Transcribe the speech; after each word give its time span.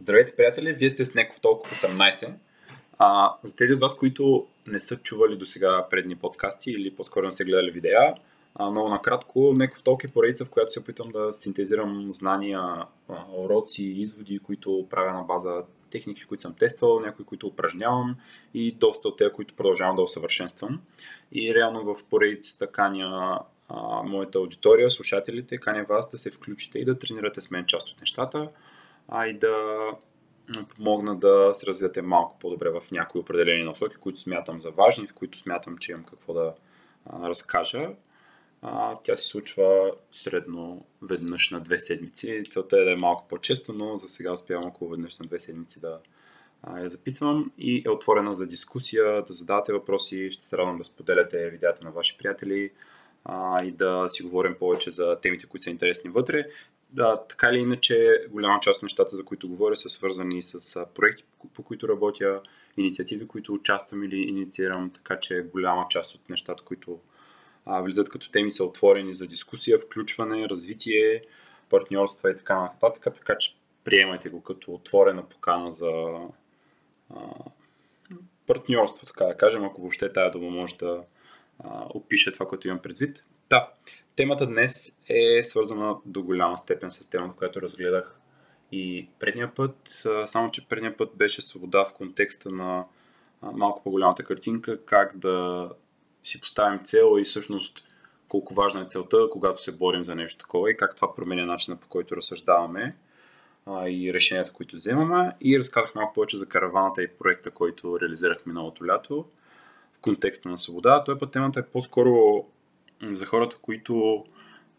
Здравейте, 0.00 0.36
приятели! 0.36 0.72
Вие 0.72 0.90
сте 0.90 1.04
с 1.04 1.14
Неков 1.14 1.40
Толкова 1.40 1.74
18. 1.74 2.32
А, 2.98 3.34
за 3.42 3.56
тези 3.56 3.72
от 3.72 3.80
вас, 3.80 3.98
които 3.98 4.46
не 4.66 4.80
са 4.80 4.96
чували 4.96 5.36
до 5.36 5.46
сега 5.46 5.86
предни 5.90 6.16
подкасти 6.16 6.70
или 6.70 6.94
по-скоро 6.94 7.26
не 7.26 7.32
са 7.32 7.44
гледали 7.44 7.70
видеа, 7.70 8.14
а, 8.54 8.70
много 8.70 8.88
накратко, 8.88 9.52
Неков 9.52 9.82
Толк 9.82 10.04
е 10.04 10.08
поредица, 10.08 10.44
в 10.44 10.50
която 10.50 10.72
се 10.72 10.80
опитвам 10.80 11.08
да 11.08 11.34
синтезирам 11.34 12.12
знания, 12.12 12.60
уроци, 13.36 13.84
изводи, 13.84 14.38
които 14.38 14.86
правя 14.90 15.12
на 15.12 15.22
база 15.22 15.62
техники, 15.90 16.24
които 16.24 16.42
съм 16.42 16.54
тествал, 16.54 17.00
някои, 17.00 17.24
които 17.24 17.46
упражнявам 17.46 18.16
и 18.54 18.72
доста 18.72 19.08
от 19.08 19.18
тези, 19.18 19.32
които 19.32 19.54
продължавам 19.54 19.96
да 19.96 20.02
усъвършенствам. 20.02 20.80
И 21.32 21.54
реално 21.54 21.94
в 21.94 22.04
поредицата 22.04 22.66
каня 22.66 23.38
а, 23.68 24.02
моята 24.02 24.38
аудитория, 24.38 24.90
слушателите, 24.90 25.58
каня 25.58 25.84
вас 25.88 26.10
да 26.10 26.18
се 26.18 26.30
включите 26.30 26.78
и 26.78 26.84
да 26.84 26.98
тренирате 26.98 27.40
с 27.40 27.50
мен 27.50 27.66
част 27.66 27.88
от 27.88 28.00
нещата, 28.00 28.48
а 29.08 29.26
и 29.26 29.38
да 29.38 29.76
помогна 30.76 31.16
да 31.16 31.50
се 31.52 31.66
развиете 31.66 32.02
малко 32.02 32.38
по-добре 32.38 32.70
в 32.70 32.82
някои 32.92 33.20
определени 33.20 33.64
насоки, 33.64 33.96
които 33.96 34.20
смятам 34.20 34.60
за 34.60 34.70
важни, 34.70 35.06
в 35.06 35.14
които 35.14 35.38
смятам, 35.38 35.78
че 35.78 35.92
имам 35.92 36.04
какво 36.04 36.34
да 36.34 36.54
разкажа. 37.12 37.90
А, 38.62 38.96
тя 39.02 39.16
се 39.16 39.28
случва 39.28 39.92
средно 40.12 40.84
веднъж 41.02 41.50
на 41.50 41.60
две 41.60 41.78
седмици. 41.78 42.42
Целта 42.44 42.76
е 42.78 42.84
да 42.84 42.92
е 42.92 42.96
малко 42.96 43.28
по-често, 43.28 43.72
но 43.72 43.96
за 43.96 44.08
сега 44.08 44.32
успявам 44.32 44.66
около 44.66 44.90
веднъж 44.90 45.18
на 45.18 45.26
две 45.26 45.38
седмици 45.38 45.80
да 45.80 45.98
я 46.76 46.88
записвам 46.88 47.52
и 47.58 47.82
е 47.86 47.90
отворена 47.90 48.34
за 48.34 48.46
дискусия, 48.46 49.22
да 49.22 49.32
задавате 49.32 49.72
въпроси. 49.72 50.30
Ще 50.30 50.44
се 50.46 50.58
радвам 50.58 50.78
да 50.78 50.84
споделяте 50.84 51.50
видеята 51.50 51.84
на 51.84 51.90
ваши 51.90 52.18
приятели 52.18 52.70
а, 53.24 53.64
и 53.64 53.70
да 53.70 54.04
си 54.08 54.22
говорим 54.22 54.54
повече 54.58 54.90
за 54.90 55.18
темите, 55.22 55.46
които 55.46 55.64
са 55.64 55.70
интересни 55.70 56.10
вътре. 56.10 56.46
Да, 56.90 57.24
така 57.28 57.48
или 57.48 57.58
иначе, 57.58 58.24
голяма 58.30 58.60
част 58.60 58.78
от 58.78 58.82
нещата, 58.82 59.16
за 59.16 59.24
които 59.24 59.48
говоря, 59.48 59.76
са 59.76 59.88
свързани 59.88 60.42
с 60.42 60.86
проекти, 60.94 61.24
по 61.54 61.62
които 61.62 61.88
работя, 61.88 62.40
инициативи, 62.76 63.28
които 63.28 63.52
участвам 63.52 64.04
или 64.04 64.16
инициирам, 64.16 64.90
така 64.90 65.20
че 65.20 65.40
голяма 65.40 65.86
част 65.90 66.14
от 66.14 66.28
нещата, 66.28 66.64
които 66.64 67.00
а, 67.66 67.80
влизат 67.80 68.08
като 68.08 68.30
теми 68.30 68.50
са 68.50 68.64
отворени 68.64 69.14
за 69.14 69.26
дискусия, 69.26 69.78
включване, 69.78 70.48
развитие, 70.48 71.22
партньорства 71.70 72.30
и 72.30 72.36
така 72.36 72.60
нататък, 72.60 73.14
така 73.14 73.38
че 73.38 73.56
приемайте 73.84 74.28
го 74.28 74.42
като 74.42 74.72
отворена 74.72 75.28
покана 75.28 75.70
за 75.72 75.90
а, 77.10 77.20
партньорство, 78.46 79.06
така 79.06 79.24
да 79.24 79.36
кажем, 79.36 79.64
ако 79.64 79.80
въобще 79.80 80.12
тая 80.12 80.30
дума 80.30 80.50
може 80.50 80.76
да 80.76 81.04
а, 81.64 81.86
опише 81.90 82.32
това, 82.32 82.46
което 82.46 82.68
имам 82.68 82.82
предвид. 82.82 83.24
Да, 83.50 83.72
темата 84.18 84.46
днес 84.46 84.96
е 85.08 85.42
свързана 85.42 85.96
до 86.06 86.22
голяма 86.22 86.58
степен 86.58 86.90
с 86.90 87.10
темата, 87.10 87.34
която 87.36 87.62
разгледах 87.62 88.20
и 88.72 89.08
предния 89.18 89.54
път, 89.54 90.06
само 90.26 90.50
че 90.50 90.68
предния 90.68 90.96
път 90.96 91.10
беше 91.14 91.42
свобода 91.42 91.84
в 91.84 91.92
контекста 91.92 92.50
на 92.50 92.84
малко 93.42 93.82
по-голямата 93.82 94.24
картинка, 94.24 94.84
как 94.84 95.18
да 95.18 95.68
си 96.24 96.40
поставим 96.40 96.84
цел 96.84 97.16
и 97.18 97.24
всъщност 97.24 97.84
колко 98.28 98.54
важна 98.54 98.80
е 98.80 98.86
целта, 98.86 99.18
когато 99.30 99.62
се 99.62 99.72
борим 99.72 100.04
за 100.04 100.14
нещо 100.14 100.38
такова 100.38 100.70
и 100.70 100.76
как 100.76 100.96
това 100.96 101.14
променя 101.14 101.44
начина 101.44 101.76
по 101.76 101.88
който 101.88 102.16
разсъждаваме 102.16 102.96
и 103.86 104.14
решенията, 104.14 104.52
които 104.52 104.76
вземаме. 104.76 105.32
И 105.40 105.58
разказах 105.58 105.94
малко 105.94 106.12
повече 106.14 106.36
за 106.36 106.46
караваната 106.46 107.02
и 107.02 107.08
проекта, 107.08 107.50
който 107.50 108.00
реализирах 108.00 108.46
миналото 108.46 108.86
лято 108.86 109.24
в 109.92 109.98
контекста 110.00 110.48
на 110.48 110.58
свобода. 110.58 111.04
Той 111.04 111.18
път 111.18 111.30
темата 111.30 111.60
е 111.60 111.66
по-скоро 111.66 112.44
за 113.02 113.26
хората, 113.26 113.56
които 113.62 114.24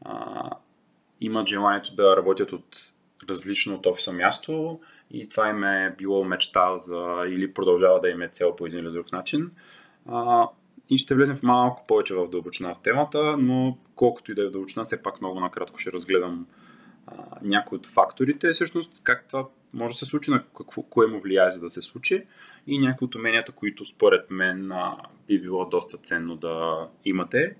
а, 0.01 0.49
имат 1.21 1.47
желанието 1.47 1.95
да 1.95 2.17
работят 2.17 2.51
от 2.51 2.93
различно 3.29 3.75
от 3.75 3.85
офиса 3.85 4.13
място 4.13 4.79
и 5.11 5.29
това 5.29 5.49
им 5.49 5.63
е 5.63 5.95
било 5.97 6.23
мечта 6.23 6.77
за 6.77 7.23
или 7.27 7.53
продължава 7.53 7.99
да 7.99 8.09
им 8.09 8.21
е 8.21 8.27
цел 8.27 8.55
по 8.55 8.65
един 8.65 8.79
или 8.79 8.91
друг 8.91 9.11
начин. 9.11 9.51
А, 10.07 10.47
и 10.89 10.97
ще 10.97 11.15
влезем 11.15 11.35
в 11.35 11.43
малко 11.43 11.87
повече 11.87 12.13
в 12.13 12.29
дълбочина 12.29 12.75
в 12.75 12.81
темата, 12.81 13.37
но 13.37 13.77
колкото 13.95 14.31
и 14.31 14.35
да 14.35 14.41
е 14.41 14.47
в 14.47 14.51
дълбочина, 14.51 14.85
все 14.85 15.03
пак 15.03 15.21
много 15.21 15.39
накратко 15.39 15.79
ще 15.79 15.91
разгледам 15.91 16.47
някои 17.41 17.77
от 17.77 17.87
факторите, 17.87 18.49
всъщност 18.49 19.01
как 19.03 19.27
това 19.27 19.47
може 19.73 19.91
да 19.91 19.97
се 19.97 20.05
случи, 20.05 20.31
на 20.31 20.43
какво, 20.57 20.81
кое 20.81 21.07
му 21.07 21.19
влияе 21.19 21.51
за 21.51 21.59
да 21.59 21.69
се 21.69 21.81
случи 21.81 22.23
и 22.67 22.79
някои 22.79 23.05
от 23.05 23.15
уменията, 23.15 23.51
които 23.51 23.85
според 23.85 24.31
мен 24.31 24.71
а, 24.71 24.97
би 25.27 25.41
било 25.41 25.65
доста 25.65 25.97
ценно 25.97 26.35
да 26.35 26.87
имате. 27.05 27.55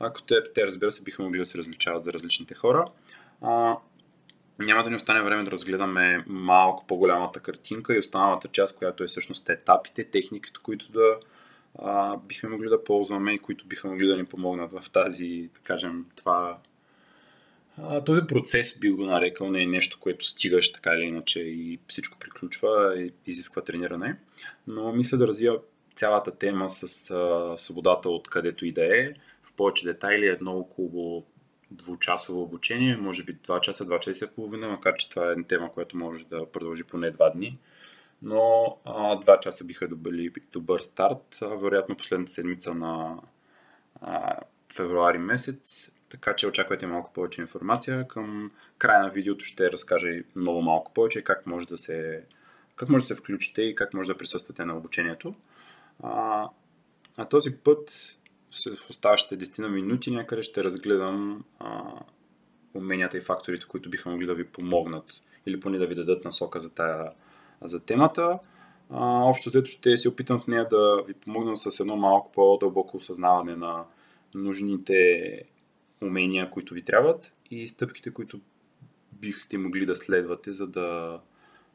Ако 0.00 0.22
те, 0.22 0.34
те, 0.54 0.66
разбира 0.66 0.92
се, 0.92 1.04
биха 1.04 1.22
могли 1.22 1.38
да 1.38 1.44
се 1.44 1.58
различават 1.58 2.02
за 2.02 2.12
различните 2.12 2.54
хора. 2.54 2.86
А, 3.42 3.76
няма 4.58 4.84
да 4.84 4.90
ни 4.90 4.96
остане 4.96 5.22
време 5.22 5.44
да 5.44 5.50
разгледаме 5.50 6.24
малко 6.26 6.86
по-голямата 6.86 7.40
картинка 7.40 7.94
и 7.94 7.98
останалата 7.98 8.48
част, 8.48 8.76
която 8.76 9.04
е 9.04 9.06
всъщност 9.06 9.48
етапите, 9.48 10.04
техниките, 10.04 10.60
които 10.62 10.92
да 10.92 11.16
а, 11.78 12.16
бихме 12.16 12.48
могли 12.48 12.68
да 12.68 12.84
ползваме 12.84 13.32
и 13.32 13.38
които 13.38 13.66
биха 13.66 13.88
могли 13.88 14.06
да 14.06 14.16
ни 14.16 14.24
помогнат 14.24 14.72
в 14.72 14.90
тази, 14.90 15.50
да 15.54 15.60
кажем, 15.60 16.06
това 16.16 16.58
а, 17.82 18.04
този 18.04 18.20
процес 18.28 18.78
би 18.78 18.90
го 18.90 19.04
нарекал 19.04 19.50
не 19.50 19.62
е 19.62 19.66
нещо, 19.66 19.98
което 20.00 20.26
стигаш 20.26 20.72
така 20.72 20.94
или 20.94 21.04
иначе 21.04 21.40
и 21.40 21.78
всичко 21.86 22.18
приключва 22.18 22.94
и 22.98 23.12
изисква 23.26 23.62
трениране. 23.62 24.16
Но 24.66 24.92
мисля 24.92 25.18
да 25.18 25.26
развия 25.26 25.52
цялата 25.94 26.38
тема 26.38 26.70
с 26.70 27.10
а, 27.10 27.54
свободата 27.58 28.08
от 28.08 28.28
където 28.28 28.66
и 28.66 28.72
да 28.72 28.98
е 29.00 29.14
повече 29.56 29.84
детайли, 29.84 30.26
едно 30.26 30.52
около 30.58 31.24
двучасово 31.70 32.42
обучение, 32.42 32.96
може 32.96 33.24
би 33.24 33.36
2 33.36 33.60
часа, 33.60 33.86
2 33.86 33.98
часа 33.98 34.24
и 34.24 34.34
половина, 34.34 34.68
макар 34.68 34.94
че 34.96 35.10
това 35.10 35.32
е 35.32 35.42
тема, 35.42 35.72
която 35.72 35.96
може 35.96 36.24
да 36.24 36.46
продължи 36.52 36.84
поне 36.84 37.12
2 37.12 37.32
дни 37.32 37.58
но 38.24 38.76
а, 38.84 39.16
два 39.16 39.40
часа 39.40 39.64
биха 39.64 39.88
добили 39.88 40.32
добър 40.52 40.80
старт, 40.80 41.38
а, 41.42 41.46
вероятно 41.46 41.96
последната 41.96 42.32
седмица 42.32 42.74
на 42.74 43.18
а, 44.00 44.36
февруари 44.74 45.18
месец, 45.18 45.92
така 46.08 46.36
че 46.36 46.46
очаквайте 46.46 46.86
малко 46.86 47.12
повече 47.12 47.40
информация. 47.40 48.08
Към 48.08 48.50
края 48.78 49.02
на 49.02 49.10
видеото 49.10 49.44
ще 49.44 49.72
разкажа 49.72 50.08
и 50.08 50.24
много 50.36 50.62
малко 50.62 50.92
повече 50.92 51.24
как 51.24 51.46
може 51.46 51.66
да 51.66 51.78
се, 51.78 52.24
как 52.76 52.88
може 52.88 53.02
да 53.02 53.06
се 53.06 53.14
включите 53.14 53.62
и 53.62 53.74
как 53.74 53.94
може 53.94 54.12
да 54.12 54.18
присъствате 54.18 54.64
на 54.64 54.76
обучението. 54.76 55.34
А, 56.02 56.48
а 57.16 57.24
този 57.24 57.56
път 57.56 58.16
в 58.76 58.90
оставащите 58.90 59.46
10 59.46 59.58
на 59.58 59.68
минути 59.68 60.10
някъде 60.10 60.42
ще 60.42 60.64
разгледам 60.64 61.44
а, 61.58 61.82
уменията 62.74 63.18
и 63.18 63.20
факторите, 63.20 63.66
които 63.66 63.90
биха 63.90 64.10
могли 64.10 64.26
да 64.26 64.34
ви 64.34 64.44
помогнат 64.44 65.22
или 65.46 65.60
поне 65.60 65.78
да 65.78 65.86
ви 65.86 65.94
дадат 65.94 66.24
насока 66.24 66.60
за 66.60 66.74
тая 66.74 67.10
за 67.62 67.80
темата. 67.80 68.38
А, 68.90 69.24
общо 69.24 69.48
взето 69.48 69.66
ще 69.66 69.96
се 69.96 70.08
опитам 70.08 70.40
в 70.40 70.46
нея 70.46 70.68
да 70.68 71.02
ви 71.06 71.14
помогна 71.14 71.56
с 71.56 71.80
едно 71.80 71.96
малко 71.96 72.32
по-дълбоко 72.32 72.96
осъзнаване 72.96 73.56
на 73.56 73.84
нужните 74.34 75.42
умения, 76.02 76.50
които 76.50 76.74
ви 76.74 76.82
трябват 76.82 77.34
и 77.50 77.68
стъпките, 77.68 78.10
които 78.10 78.40
бихте 79.12 79.58
могли 79.58 79.86
да 79.86 79.96
следвате, 79.96 80.52
за 80.52 80.66
да 80.66 81.20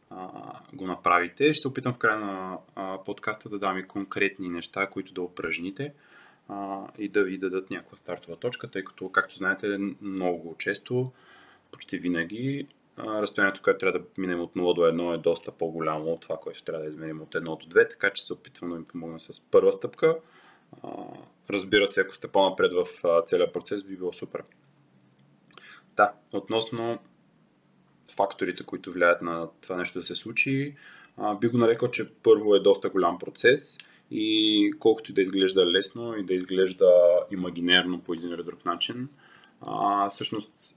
а, 0.10 0.30
го 0.74 0.88
направите. 0.88 1.54
Ще 1.54 1.62
се 1.62 1.68
опитам 1.68 1.94
в 1.94 1.98
края 1.98 2.20
на 2.20 2.58
а, 2.76 3.04
подкаста 3.04 3.50
да 3.50 3.60
дам 3.60 3.78
и 3.78 3.88
конкретни 3.88 4.50
неща, 4.50 4.88
които 4.88 5.14
да 5.14 5.22
упражните 5.22 5.94
а, 6.50 6.88
и 6.98 7.10
да 7.10 7.24
ви 7.24 7.38
дадат 7.38 7.70
някаква 7.70 7.98
стартова 7.98 8.36
точка, 8.36 8.68
тъй 8.68 8.84
като, 8.84 9.10
както 9.10 9.36
знаете, 9.36 9.78
много 10.02 10.56
често, 10.58 11.12
почти 11.72 11.98
винаги 11.98 12.68
разстоянието, 12.98 13.62
което 13.62 13.80
трябва 13.80 14.00
да 14.00 14.06
минем 14.18 14.42
от 14.42 14.54
0 14.54 14.76
до 14.76 14.82
1 14.82 15.16
е 15.16 15.18
доста 15.18 15.52
по-голямо 15.52 16.12
от 16.12 16.22
това, 16.22 16.38
което 16.38 16.64
трябва 16.64 16.84
да 16.84 16.90
измерим 16.90 17.22
от 17.22 17.30
1 17.30 17.44
до 17.44 17.56
2, 17.56 17.90
така 17.90 18.10
че 18.10 18.26
се 18.26 18.34
опитвам 18.34 18.70
да 18.70 18.76
им 18.76 18.86
помогна 18.86 19.20
с 19.20 19.46
първа 19.52 19.72
стъпка. 19.72 20.18
Разбира 21.50 21.88
се, 21.88 22.02
ако 22.02 22.16
сте 22.16 22.28
по-напред 22.28 22.72
в 22.74 22.86
целият 23.26 23.54
процес, 23.54 23.84
би 23.84 23.96
било 23.96 24.14
супер. 24.14 24.44
Да, 25.96 26.14
относно 26.34 27.00
факторите, 28.16 28.63
които 28.63 28.92
влияят 28.92 29.22
на 29.22 29.50
това 29.62 29.75
нещо 29.75 30.00
да 30.00 30.04
се 30.04 30.16
случи, 30.16 30.75
би 31.42 31.48
го 31.48 31.57
нарекал, 31.57 31.92
че 31.92 32.13
първо 32.24 32.56
е 32.56 32.60
доста 32.60 32.90
голям 32.90 33.19
процес 33.19 33.78
и 34.12 34.74
колкото 34.80 35.12
и 35.12 35.14
да 35.14 35.22
изглежда 35.22 35.66
лесно 35.66 36.18
и 36.18 36.24
да 36.24 36.34
изглежда 36.34 36.92
имагинерно 37.32 38.00
по 38.00 38.14
един 38.14 38.30
или 38.30 38.44
друг 38.44 38.66
начин, 38.66 39.10
а, 39.62 40.10
всъщност 40.10 40.76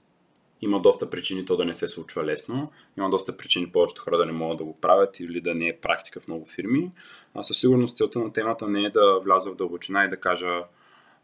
има 0.61 0.79
доста 0.79 1.09
причини 1.09 1.45
то 1.45 1.57
да 1.57 1.65
не 1.65 1.73
се 1.73 1.87
случва 1.87 2.23
лесно. 2.23 2.71
Има 2.97 3.09
доста 3.09 3.37
причини 3.37 3.71
повечето 3.71 4.01
хора 4.01 4.17
да 4.17 4.25
не 4.25 4.31
могат 4.31 4.57
да 4.57 4.63
го 4.63 4.77
правят 4.81 5.19
или 5.19 5.41
да 5.41 5.55
не 5.55 5.67
е 5.67 5.77
практика 5.77 6.19
в 6.19 6.27
много 6.27 6.45
фирми. 6.45 6.91
А 7.33 7.43
със 7.43 7.59
сигурност 7.59 7.97
целта 7.97 8.19
на 8.19 8.33
темата 8.33 8.67
не 8.67 8.83
е 8.83 8.89
да 8.89 9.19
вляза 9.19 9.51
в 9.51 9.55
дълбочина 9.55 10.05
и 10.05 10.09
да 10.09 10.17
кажа 10.17 10.63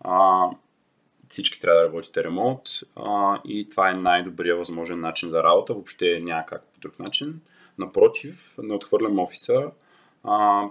а, 0.01 0.45
всички 1.27 1.59
трябва 1.59 1.79
да 1.79 1.87
работите 1.87 2.23
ремонт 2.23 2.61
а, 2.95 3.41
и 3.45 3.69
това 3.69 3.89
е 3.89 3.93
най-добрият 3.93 4.57
възможен 4.57 4.99
начин 4.99 5.29
за 5.29 5.43
работа. 5.43 5.73
Въобще 5.73 6.19
няма 6.19 6.45
как 6.45 6.63
по 6.73 6.79
друг 6.79 6.99
начин. 6.99 7.41
Напротив, 7.77 8.55
не 8.63 8.73
отхвърлям 8.73 9.19
офиса. 9.19 9.71
А, 10.23 10.65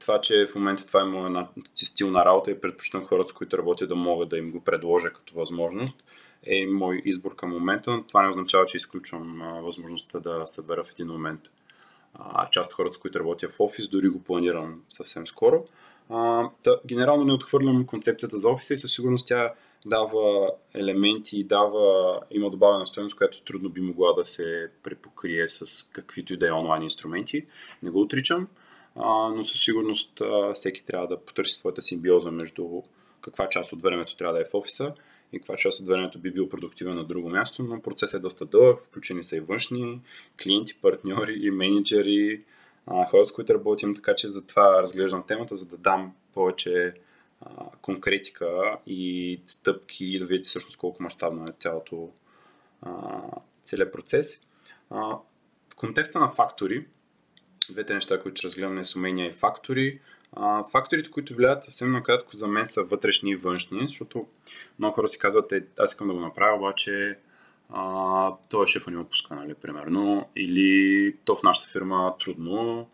това, 0.00 0.20
че 0.20 0.46
в 0.46 0.54
момента 0.54 0.86
това 0.86 1.00
е 1.00 1.04
моят 1.04 1.48
стил 1.74 2.10
на 2.10 2.24
работа 2.24 2.50
и 2.50 2.60
предпочитам 2.60 3.04
хората, 3.04 3.28
с 3.28 3.32
които 3.32 3.58
работя 3.58 3.86
да 3.86 3.94
могат 3.94 4.28
да 4.28 4.38
им 4.38 4.50
го 4.50 4.60
предложа 4.60 5.10
като 5.10 5.34
възможност, 5.34 6.04
е 6.46 6.66
мой 6.66 7.02
избор 7.04 7.36
към 7.36 7.50
момента. 7.50 8.02
Това 8.08 8.22
не 8.22 8.28
означава, 8.28 8.64
че 8.64 8.76
изключвам 8.76 9.42
а, 9.42 9.60
възможността 9.60 10.20
да 10.20 10.42
събера 10.46 10.84
в 10.84 10.90
един 10.90 11.06
момент 11.06 11.40
а, 12.14 12.50
част 12.50 12.70
от 12.70 12.74
хората, 12.74 12.94
с 12.94 12.98
които 12.98 13.18
работя 13.18 13.48
в 13.48 13.60
офис, 13.60 13.88
дори 13.88 14.08
го 14.08 14.22
планирам 14.22 14.82
съвсем 14.88 15.26
скоро. 15.26 15.64
А, 16.10 16.48
да, 16.64 16.80
генерално 16.86 17.24
не 17.24 17.32
отхвърлям 17.32 17.86
концепцията 17.86 18.38
за 18.38 18.48
офиса 18.48 18.74
и 18.74 18.78
със 18.78 18.92
сигурност 18.92 19.28
тя 19.28 19.52
дава 19.86 20.50
елементи 20.74 21.38
и 21.38 21.44
дава, 21.44 22.20
има 22.30 22.50
добавена 22.50 22.86
стоеност, 22.86 23.16
която 23.16 23.42
трудно 23.42 23.68
би 23.68 23.80
могла 23.80 24.12
да 24.12 24.24
се 24.24 24.70
препокрие 24.82 25.48
с 25.48 25.88
каквито 25.92 26.34
и 26.34 26.36
да 26.36 26.48
е 26.48 26.52
онлайн 26.52 26.82
инструменти. 26.82 27.46
Не 27.82 27.90
го 27.90 28.00
отричам, 28.00 28.48
но 28.96 29.44
със 29.44 29.60
сигурност 29.64 30.22
всеки 30.54 30.84
трябва 30.84 31.06
да 31.06 31.20
потърси 31.20 31.54
своята 31.54 31.82
симбиоза 31.82 32.30
между 32.30 32.82
каква 33.20 33.48
част 33.48 33.72
от 33.72 33.82
времето 33.82 34.16
трябва 34.16 34.34
да 34.34 34.40
е 34.40 34.44
в 34.44 34.54
офиса 34.54 34.94
и 35.32 35.38
каква 35.38 35.56
част 35.56 35.80
от 35.80 35.86
времето 35.86 36.18
би 36.18 36.30
бил 36.30 36.48
продуктивен 36.48 36.94
на 36.96 37.04
друго 37.04 37.30
място, 37.30 37.62
но 37.62 37.82
процесът 37.82 38.18
е 38.18 38.22
доста 38.22 38.46
дълъг, 38.46 38.80
включени 38.80 39.24
са 39.24 39.36
и 39.36 39.40
външни 39.40 40.00
клиенти, 40.42 40.78
партньори, 40.82 41.50
менеджери, 41.50 42.42
хора, 43.10 43.24
с 43.24 43.32
които 43.32 43.54
работим, 43.54 43.94
така 43.94 44.14
че 44.16 44.28
затова 44.28 44.82
разглеждам 44.82 45.24
темата, 45.26 45.56
за 45.56 45.68
да 45.68 45.76
дам 45.76 46.12
повече 46.34 46.94
конкретика 47.82 48.78
и 48.86 49.40
стъпки 49.46 50.04
и 50.04 50.18
да 50.18 50.24
видите 50.24 50.46
всъщност 50.46 50.76
колко 50.76 51.02
мащабно 51.02 51.48
е 51.48 51.52
цялото 51.60 52.10
целият 53.64 53.92
процес. 53.92 54.42
В 54.90 55.76
контекста 55.76 56.18
на 56.18 56.28
фактори, 56.28 56.86
двете 57.70 57.94
неща, 57.94 58.20
които 58.20 58.38
ще 58.38 58.46
разгледаме 58.46 58.84
с 58.84 58.96
умения 58.96 59.28
и 59.28 59.32
фактори, 59.32 60.00
а, 60.32 60.64
факторите, 60.64 61.10
които 61.10 61.34
влияят 61.34 61.64
съвсем 61.64 61.92
накратко 61.92 62.36
за 62.36 62.48
мен 62.48 62.66
са 62.66 62.82
вътрешни 62.82 63.30
и 63.30 63.36
външни, 63.36 63.88
защото 63.88 64.26
много 64.78 64.94
хора 64.94 65.08
си 65.08 65.18
казват, 65.18 65.52
е, 65.52 65.64
аз 65.78 65.92
искам 65.92 66.08
да 66.08 66.14
го 66.14 66.20
направя, 66.20 66.56
обаче 66.56 67.18
а, 67.70 68.32
той 68.50 68.66
шефа 68.66 68.90
не 68.90 69.04
пуска, 69.04 69.34
нали, 69.34 69.54
примерно, 69.54 70.28
или 70.36 71.14
то 71.24 71.36
в 71.36 71.42
нашата 71.42 71.68
фирма 71.68 72.14
трудно, 72.20 72.88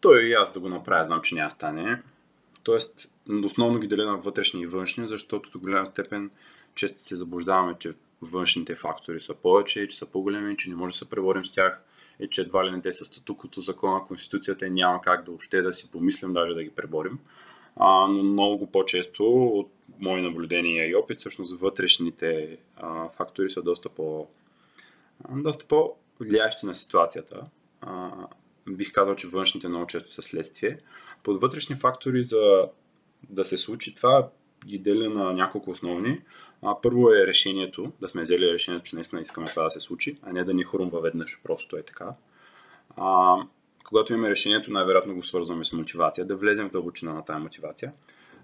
той 0.00 0.22
и 0.22 0.32
аз 0.32 0.52
да 0.52 0.60
го 0.60 0.68
направя, 0.68 1.04
знам, 1.04 1.22
че 1.22 1.34
няма 1.34 1.50
стане. 1.50 2.02
Тоест, 2.62 3.10
основно 3.44 3.78
ги 3.78 3.88
деля 3.88 4.04
на 4.04 4.16
вътрешни 4.16 4.62
и 4.62 4.66
външни, 4.66 5.06
защото 5.06 5.50
до 5.50 5.58
голяма 5.58 5.86
степен 5.86 6.30
често 6.74 7.02
се 7.04 7.16
заблуждаваме, 7.16 7.74
че 7.78 7.94
външните 8.22 8.74
фактори 8.74 9.20
са 9.20 9.34
повече, 9.34 9.88
че 9.88 9.96
са 9.96 10.06
по-големи, 10.06 10.56
че 10.56 10.68
не 10.68 10.76
може 10.76 10.92
да 10.92 10.98
се 10.98 11.10
преборим 11.10 11.44
с 11.44 11.50
тях 11.50 11.82
и 12.20 12.28
че 12.28 12.40
едва 12.40 12.66
ли 12.66 12.70
не 12.70 12.80
те 12.80 12.92
са 12.92 13.04
статукото, 13.04 13.60
закона, 13.60 14.04
конституцията 14.04 14.66
и 14.66 14.70
няма 14.70 15.00
как 15.00 15.24
да 15.24 15.30
въобще 15.30 15.62
да 15.62 15.72
си 15.72 15.90
помислим 15.90 16.32
даже 16.32 16.54
да 16.54 16.64
ги 16.64 16.70
преборим. 16.70 17.18
А, 17.76 18.06
но 18.06 18.22
много 18.22 18.66
по-често 18.66 19.24
от 19.44 19.70
мои 19.98 20.22
наблюдения 20.22 20.90
и 20.90 20.96
опит, 20.96 21.18
всъщност 21.18 21.60
вътрешните 21.60 22.58
а, 22.76 23.08
фактори 23.08 23.50
са 23.50 23.62
доста 23.62 23.88
по 23.88 24.26
доста 25.30 25.66
по-влияещи 25.66 26.66
на 26.66 26.74
ситуацията. 26.74 27.44
А, 27.80 28.10
бих 28.68 28.92
казал, 28.92 29.14
че 29.14 29.28
външните 29.28 29.68
много 29.68 29.86
често 29.86 30.12
са 30.12 30.22
следствие. 30.22 30.78
Под 31.22 31.40
вътрешни 31.40 31.76
фактори 31.76 32.22
за 32.22 32.68
да 33.30 33.44
се 33.44 33.58
случи 33.58 33.94
това 33.94 34.28
ги 34.66 34.78
деля 34.78 35.08
на 35.08 35.32
няколко 35.32 35.70
основни. 35.70 36.20
А, 36.62 36.80
първо 36.82 37.10
е 37.10 37.26
решението, 37.26 37.92
да 38.00 38.08
сме 38.08 38.22
взели 38.22 38.52
решението, 38.52 38.84
че 38.84 38.96
наистина 38.96 39.20
искаме 39.20 39.50
това 39.50 39.62
да 39.62 39.70
се 39.70 39.80
случи, 39.80 40.18
а 40.22 40.32
не 40.32 40.44
да 40.44 40.54
ни 40.54 40.64
хрумва 40.64 41.00
веднъж, 41.00 41.40
просто 41.42 41.76
е 41.76 41.82
така. 41.82 42.14
А, 42.96 43.36
когато 43.84 44.12
имаме 44.12 44.30
решението, 44.30 44.72
най-вероятно 44.72 45.14
го 45.14 45.22
свързваме 45.22 45.64
с 45.64 45.72
мотивация, 45.72 46.26
да 46.26 46.36
влезем 46.36 46.68
в 46.68 46.72
дълбочина 46.72 47.14
на 47.14 47.24
тази 47.24 47.42
мотивация. 47.42 47.92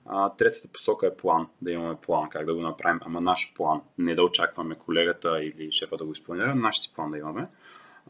А, 0.06 0.30
третата 0.30 0.68
посока 0.68 1.06
е 1.06 1.16
план, 1.16 1.46
да 1.62 1.70
имаме 1.72 1.96
план, 2.02 2.28
как 2.28 2.46
да 2.46 2.54
го 2.54 2.60
направим, 2.60 3.00
ама 3.04 3.20
наш 3.20 3.52
план, 3.54 3.80
не 3.98 4.14
да 4.14 4.22
очакваме 4.22 4.74
колегата 4.74 5.44
или 5.44 5.72
шефа 5.72 5.96
да 5.96 6.04
го 6.04 6.12
изпълнира, 6.12 6.54
наш 6.54 6.80
си 6.80 6.94
план 6.94 7.10
да 7.10 7.18
имаме. 7.18 7.48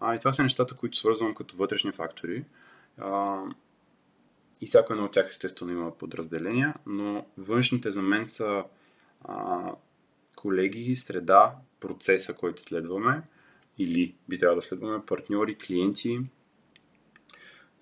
А, 0.01 0.15
и 0.15 0.19
това 0.19 0.33
са 0.33 0.43
нещата, 0.43 0.77
които 0.77 0.99
свързвам 0.99 1.35
като 1.35 1.57
вътрешни 1.57 1.93
фактори. 1.93 2.45
А, 2.99 3.43
и 4.61 4.67
всяко 4.67 4.93
едно 4.93 5.05
от 5.05 5.13
тях 5.13 5.29
естествено 5.29 5.73
има 5.73 5.91
подразделения, 5.99 6.75
но 6.87 7.27
външните 7.39 7.91
за 7.91 8.03
мен 8.03 8.27
са 8.27 8.65
а, 9.25 9.73
колеги, 10.39 10.97
среда, 10.97 11.55
процеса, 11.81 12.35
който 12.35 12.63
следваме 12.63 13.23
или 13.79 14.15
би 14.29 14.39
трябвало 14.39 14.57
да 14.57 14.63
следваме, 14.63 15.07
партньори, 15.07 15.55
клиенти 15.55 16.21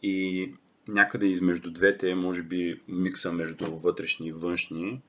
и 0.03 0.53
някъде 0.89 1.27
измежду 1.27 1.71
двете, 1.71 2.15
може 2.15 2.43
би 2.43 2.81
микса 2.89 3.33
между 3.33 3.77
вътрешни 3.77 4.29
и 4.29 4.33
външни, 4.33 5.01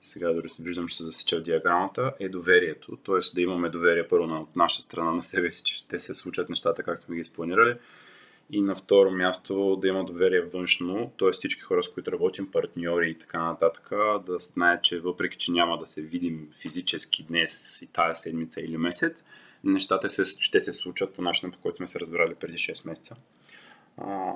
сега 0.00 0.32
дори 0.32 0.48
виждам, 0.60 0.88
че 0.88 0.96
се 0.96 1.04
засеча 1.04 1.42
диаграмата, 1.42 2.14
е 2.20 2.28
доверието. 2.28 2.96
Т.е. 2.96 3.34
да 3.34 3.40
имаме 3.40 3.68
доверие 3.68 4.08
първо 4.08 4.26
на, 4.26 4.40
от 4.40 4.56
наша 4.56 4.82
страна 4.82 5.12
на 5.12 5.22
себе 5.22 5.52
си, 5.52 5.64
че 5.64 5.74
ще 5.74 5.98
се 5.98 6.14
случат 6.14 6.48
нещата 6.48 6.82
как 6.82 6.98
сме 6.98 7.14
ги 7.14 7.20
изпланирали. 7.20 7.74
И 8.50 8.62
на 8.62 8.74
второ 8.74 9.10
място 9.10 9.76
да 9.76 9.88
има 9.88 10.04
доверие 10.04 10.40
външно, 10.40 11.12
т.е. 11.18 11.30
всички 11.30 11.62
хора, 11.62 11.82
с 11.82 11.88
които 11.88 12.12
работим, 12.12 12.50
партньори 12.50 13.10
и 13.10 13.18
така 13.18 13.44
нататък, 13.44 13.88
да 14.26 14.38
знаят, 14.38 14.82
че 14.82 15.00
въпреки, 15.00 15.36
че 15.36 15.52
няма 15.52 15.78
да 15.78 15.86
се 15.86 16.02
видим 16.02 16.48
физически 16.60 17.22
днес 17.22 17.82
и 17.82 17.86
тая 17.86 18.14
седмица 18.14 18.60
или 18.60 18.76
месец, 18.76 19.26
нещата 19.64 20.08
се, 20.08 20.24
ще 20.24 20.60
се 20.60 20.72
случат 20.72 21.14
по 21.14 21.22
начина, 21.22 21.52
по 21.52 21.58
който 21.58 21.76
сме 21.76 21.86
се 21.86 22.00
разбрали 22.00 22.34
преди 22.34 22.58
6 22.58 22.88
месеца. 22.88 23.16
А, 23.96 24.32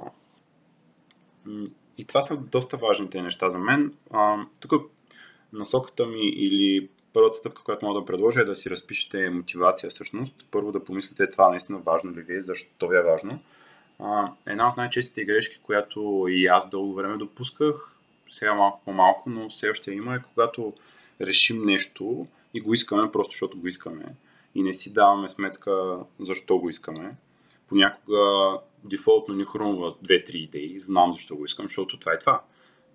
и 1.98 2.04
това 2.04 2.22
са 2.22 2.36
доста 2.36 2.76
важните 2.76 3.22
неща 3.22 3.50
за 3.50 3.58
мен. 3.58 3.94
А, 4.10 4.36
тук 4.60 4.72
насоката 5.52 6.06
ми 6.06 6.28
или 6.28 6.88
първата 7.12 7.36
стъпка, 7.36 7.62
която 7.62 7.86
мога 7.86 8.00
да 8.00 8.06
предложа 8.06 8.40
е 8.40 8.44
да 8.44 8.56
си 8.56 8.70
разпишете 8.70 9.30
мотивация 9.30 9.90
всъщност. 9.90 10.46
Първо 10.50 10.72
да 10.72 10.84
помислите 10.84 11.30
това 11.30 11.50
наистина 11.50 11.78
важно 11.78 12.12
ли 12.12 12.22
ви 12.22 12.36
е, 12.36 12.42
защо 12.42 12.88
ви 12.88 12.96
е 12.96 13.02
важно. 13.02 13.38
Една 14.46 14.68
от 14.68 14.76
най-честите 14.76 15.24
грешки, 15.24 15.60
която 15.62 16.26
и 16.28 16.46
аз 16.46 16.68
дълго 16.68 16.94
време 16.94 17.16
допусках, 17.16 17.96
сега 18.30 18.54
малко 18.54 18.80
по-малко, 18.84 19.30
но 19.30 19.48
все 19.48 19.68
още 19.68 19.92
има, 19.92 20.14
е 20.14 20.22
когато 20.22 20.72
решим 21.20 21.64
нещо 21.64 22.26
и 22.54 22.60
го 22.60 22.74
искаме 22.74 23.12
просто 23.12 23.32
защото 23.32 23.58
го 23.58 23.68
искаме 23.68 24.04
и 24.54 24.62
не 24.62 24.74
си 24.74 24.92
даваме 24.92 25.28
сметка 25.28 25.98
защо 26.20 26.58
го 26.58 26.68
искаме. 26.68 27.14
Понякога 27.68 28.58
дефолтно 28.84 29.34
ни 29.34 29.44
хрумва 29.44 29.94
2-3 30.04 30.30
идеи, 30.30 30.80
знам 30.80 31.12
защо 31.12 31.36
го 31.36 31.44
искам, 31.44 31.66
защото 31.66 31.98
това 31.98 32.12
е 32.12 32.18
това. 32.18 32.42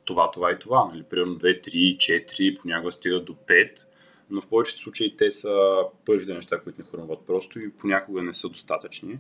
Това, 0.06 0.32
това 0.32 0.52
и 0.52 0.60
това. 0.60 0.86
Нали? 0.86 1.04
Примерно 1.04 1.36
2, 1.36 1.68
3, 1.68 1.98
4, 1.98 2.62
понякога 2.62 2.92
стигат 2.92 3.26
до 3.26 3.34
5, 3.34 3.86
но 4.30 4.42
в 4.42 4.50
повечето 4.50 4.82
случаи 4.82 5.18
те 5.18 5.32
са 5.32 5.82
първите 6.06 6.34
неща, 6.34 6.60
които 6.60 6.82
ни 6.82 6.88
хрумват 6.92 7.20
просто 7.28 7.60
и 7.60 7.72
понякога 7.72 8.22
не 8.22 8.34
са 8.34 8.50
достатъчни. 8.50 9.20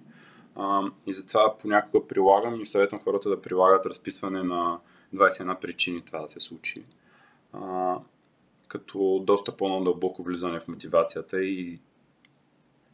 И 1.07 1.13
затова 1.13 1.57
понякога 1.57 2.07
прилагам 2.07 2.61
и 2.61 2.65
съветвам 2.65 3.01
хората 3.01 3.29
да 3.29 3.41
прилагат 3.41 3.85
разписване 3.85 4.43
на 4.43 4.79
21 5.15 5.59
причини 5.59 6.01
това 6.01 6.19
да 6.19 6.29
се 6.29 6.39
случи. 6.39 6.83
А, 7.53 7.95
като 8.67 9.23
доста 9.23 9.57
по-надълбоко 9.57 10.23
влизане 10.23 10.59
в 10.59 10.67
мотивацията 10.67 11.43
и, 11.43 11.79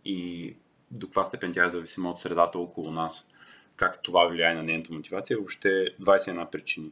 и 0.05 0.53
до 0.91 1.07
каква 1.07 1.23
степен 1.23 1.53
тя 1.53 1.65
е 1.65 1.69
зависима 1.69 2.09
от 2.09 2.19
средата 2.19 2.59
около 2.59 2.91
нас. 2.91 3.27
Как 3.75 4.03
това 4.03 4.27
влияе 4.27 4.53
на 4.53 4.63
нейната 4.63 4.93
мотивация. 4.93 5.37
Въобще 5.37 5.85
21 6.01 6.49
причини. 6.49 6.91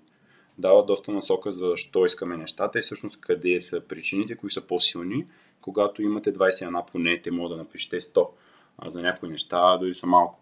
Дава 0.58 0.86
доста 0.86 1.12
насока 1.12 1.52
за 1.52 1.68
защо 1.68 2.06
искаме 2.06 2.38
нещата 2.38 2.80
и 2.80 2.82
всъщност 2.82 3.22
къде 3.22 3.60
са 3.60 3.82
причините, 3.82 4.38
кои 4.38 4.52
са 4.52 4.68
по-силни. 4.68 5.26
Когато 5.62 6.02
имате 6.02 6.34
21 6.34 6.92
поне, 6.92 7.22
те 7.22 7.32
могат 7.32 7.52
да 7.52 7.58
напишете 7.58 8.02
100. 8.02 8.30
А 8.78 8.90
за 8.90 9.02
някои 9.02 9.30
неща 9.30 9.78
дори 9.78 9.96
са 9.96 10.08
малко. 10.08 10.40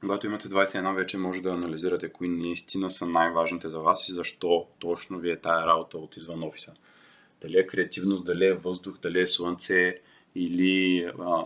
Когато 0.00 0.26
имате 0.26 0.48
21, 0.48 0.94
вече 0.94 1.18
може 1.18 1.42
да 1.42 1.50
анализирате 1.50 2.08
кои 2.08 2.28
наистина 2.28 2.90
са 2.90 3.06
най-важните 3.06 3.68
за 3.68 3.78
вас 3.78 4.08
и 4.08 4.12
защо 4.12 4.66
точно 4.78 5.18
ви 5.18 5.30
е 5.30 5.40
тая 5.40 5.66
работа 5.66 5.98
от 5.98 6.16
извън 6.16 6.42
офиса. 6.42 6.74
Дали 7.40 7.58
е 7.58 7.66
креативност, 7.66 8.24
дали 8.24 8.46
е 8.46 8.54
въздух, 8.54 8.98
дали 8.98 9.20
е 9.20 9.26
слънце 9.26 10.00
или 10.34 11.04
а, 11.20 11.44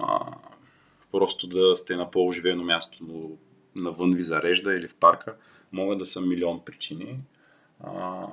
просто 1.12 1.46
да 1.46 1.76
сте 1.76 1.96
на 1.96 2.10
по-оживено 2.10 2.64
място, 2.64 2.98
но 3.00 3.30
навън 3.74 4.14
ви 4.14 4.22
зарежда 4.22 4.74
или 4.74 4.88
в 4.88 4.94
парка. 4.94 5.36
Могат 5.72 5.98
да 5.98 6.06
са 6.06 6.20
милион 6.20 6.64
причини. 6.64 7.18
А, 7.80 8.26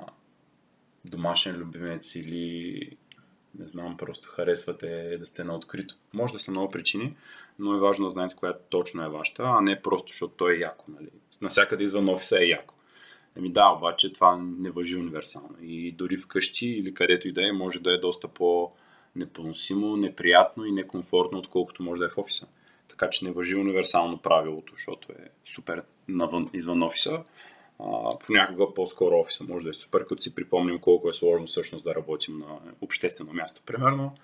домашен 1.04 1.56
любимец 1.56 2.14
или 2.14 2.96
не 3.58 3.66
знам, 3.66 3.96
просто 3.96 4.28
харесвате 4.28 5.16
да 5.18 5.26
сте 5.26 5.44
на 5.44 5.54
открито. 5.54 5.94
Може 6.12 6.32
да 6.32 6.38
са 6.38 6.50
много 6.50 6.70
причини, 6.70 7.16
но 7.58 7.74
е 7.74 7.80
важно 7.80 8.04
да 8.04 8.10
знаете 8.10 8.34
коя 8.34 8.52
точно 8.52 9.04
е 9.04 9.08
вашата, 9.08 9.42
а 9.46 9.60
не 9.60 9.82
просто 9.82 10.12
защото 10.12 10.34
то 10.36 10.48
е 10.48 10.54
яко. 10.54 10.84
Нали? 10.88 11.08
Насякъде 11.40 11.84
извън 11.84 12.08
офиса 12.08 12.38
е 12.42 12.46
яко. 12.46 12.74
Еми 13.36 13.52
да, 13.52 13.74
обаче 13.76 14.12
това 14.12 14.36
не 14.58 14.70
въжи 14.70 14.96
универсално. 14.96 15.56
И 15.62 15.92
дори 15.92 16.16
вкъщи 16.16 16.66
или 16.66 16.94
където 16.94 17.28
и 17.28 17.32
да 17.32 17.48
е, 17.48 17.52
може 17.52 17.80
да 17.80 17.94
е 17.94 17.98
доста 17.98 18.28
по-непоносимо, 18.28 19.96
неприятно 19.96 20.64
и 20.64 20.72
некомфортно, 20.72 21.38
отколкото 21.38 21.82
може 21.82 21.98
да 21.98 22.06
е 22.06 22.08
в 22.08 22.18
офиса. 22.18 22.48
Така 22.88 23.10
че 23.10 23.24
не 23.24 23.32
въжи 23.32 23.56
универсално 23.56 24.18
правилото, 24.18 24.72
защото 24.76 25.12
е 25.12 25.28
супер 25.44 25.82
навън, 26.08 26.50
извън 26.52 26.82
офиса. 26.82 27.22
Понякога 28.26 28.74
по-скоро 28.74 29.18
офиса 29.18 29.44
може 29.44 29.64
да 29.64 29.70
е 29.70 29.74
супер, 29.74 30.06
като 30.06 30.22
си 30.22 30.34
припомним 30.34 30.78
колко 30.78 31.08
е 31.08 31.14
сложно 31.14 31.46
всъщност 31.46 31.84
да 31.84 31.94
работим 31.94 32.38
на 32.38 32.58
обществено 32.80 33.32
място, 33.32 33.62
примерно. 33.66 34.14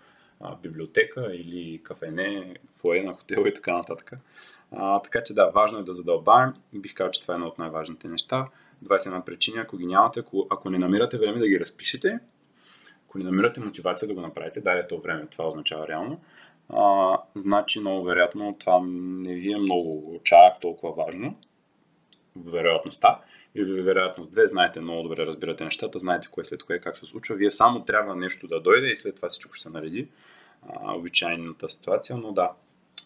а, 0.40 0.56
библиотека 0.56 1.34
или 1.34 1.80
кафене, 1.82 2.54
фое 2.76 3.02
на 3.02 3.12
хотел 3.12 3.44
и 3.46 3.54
така 3.54 3.72
нататък. 3.72 4.12
А, 4.72 5.02
така 5.02 5.22
че 5.22 5.34
да, 5.34 5.46
важно 5.46 5.78
е 5.78 5.82
да 5.82 5.92
задълбаем 5.92 6.54
бих 6.74 6.94
казал, 6.94 7.10
че 7.10 7.22
това 7.22 7.34
е 7.34 7.36
едно 7.36 7.46
от 7.46 7.58
най-важните 7.58 8.08
неща. 8.08 8.48
21 8.84 9.24
причини, 9.24 9.58
ако 9.58 9.76
ги 9.76 9.86
нямате, 9.86 10.20
ако, 10.20 10.46
ако 10.50 10.70
не 10.70 10.78
намирате 10.78 11.18
време 11.18 11.38
да 11.38 11.48
ги 11.48 11.60
разпишете, 11.60 12.18
ако 13.08 13.18
не 13.18 13.24
намирате 13.24 13.60
мотивация 13.60 14.08
да 14.08 14.14
го 14.14 14.20
направите, 14.20 14.60
дай 14.60 14.78
е 14.78 14.86
то 14.86 14.98
време, 14.98 15.26
това 15.26 15.48
означава 15.48 15.88
реално, 15.88 16.20
а, 16.68 17.16
значи 17.34 17.80
много 17.80 18.04
вероятно 18.04 18.56
това 18.60 18.80
не 18.88 19.34
ви 19.34 19.52
е 19.52 19.58
много 19.58 20.14
чак 20.24 20.60
толкова 20.60 21.04
важно, 21.04 21.36
вероятността, 22.46 23.20
или 23.54 23.82
вероятност 23.82 24.34
2, 24.34 24.46
знаете 24.46 24.80
много 24.80 25.02
добре, 25.02 25.26
разбирате 25.26 25.64
нещата, 25.64 25.98
знаете 25.98 26.28
кое 26.30 26.44
след 26.44 26.62
кое 26.62 26.78
как 26.78 26.96
се 26.96 27.06
случва. 27.06 27.36
Вие 27.36 27.50
само 27.50 27.84
трябва 27.84 28.16
нещо 28.16 28.48
да 28.48 28.60
дойде 28.60 28.86
и 28.86 28.96
след 28.96 29.16
това 29.16 29.28
всичко 29.28 29.54
ще 29.54 29.62
се 29.62 29.70
нареди. 29.70 30.08
А, 30.68 30.94
обичайната 30.94 31.68
ситуация, 31.68 32.16
но 32.16 32.32
да, 32.32 32.50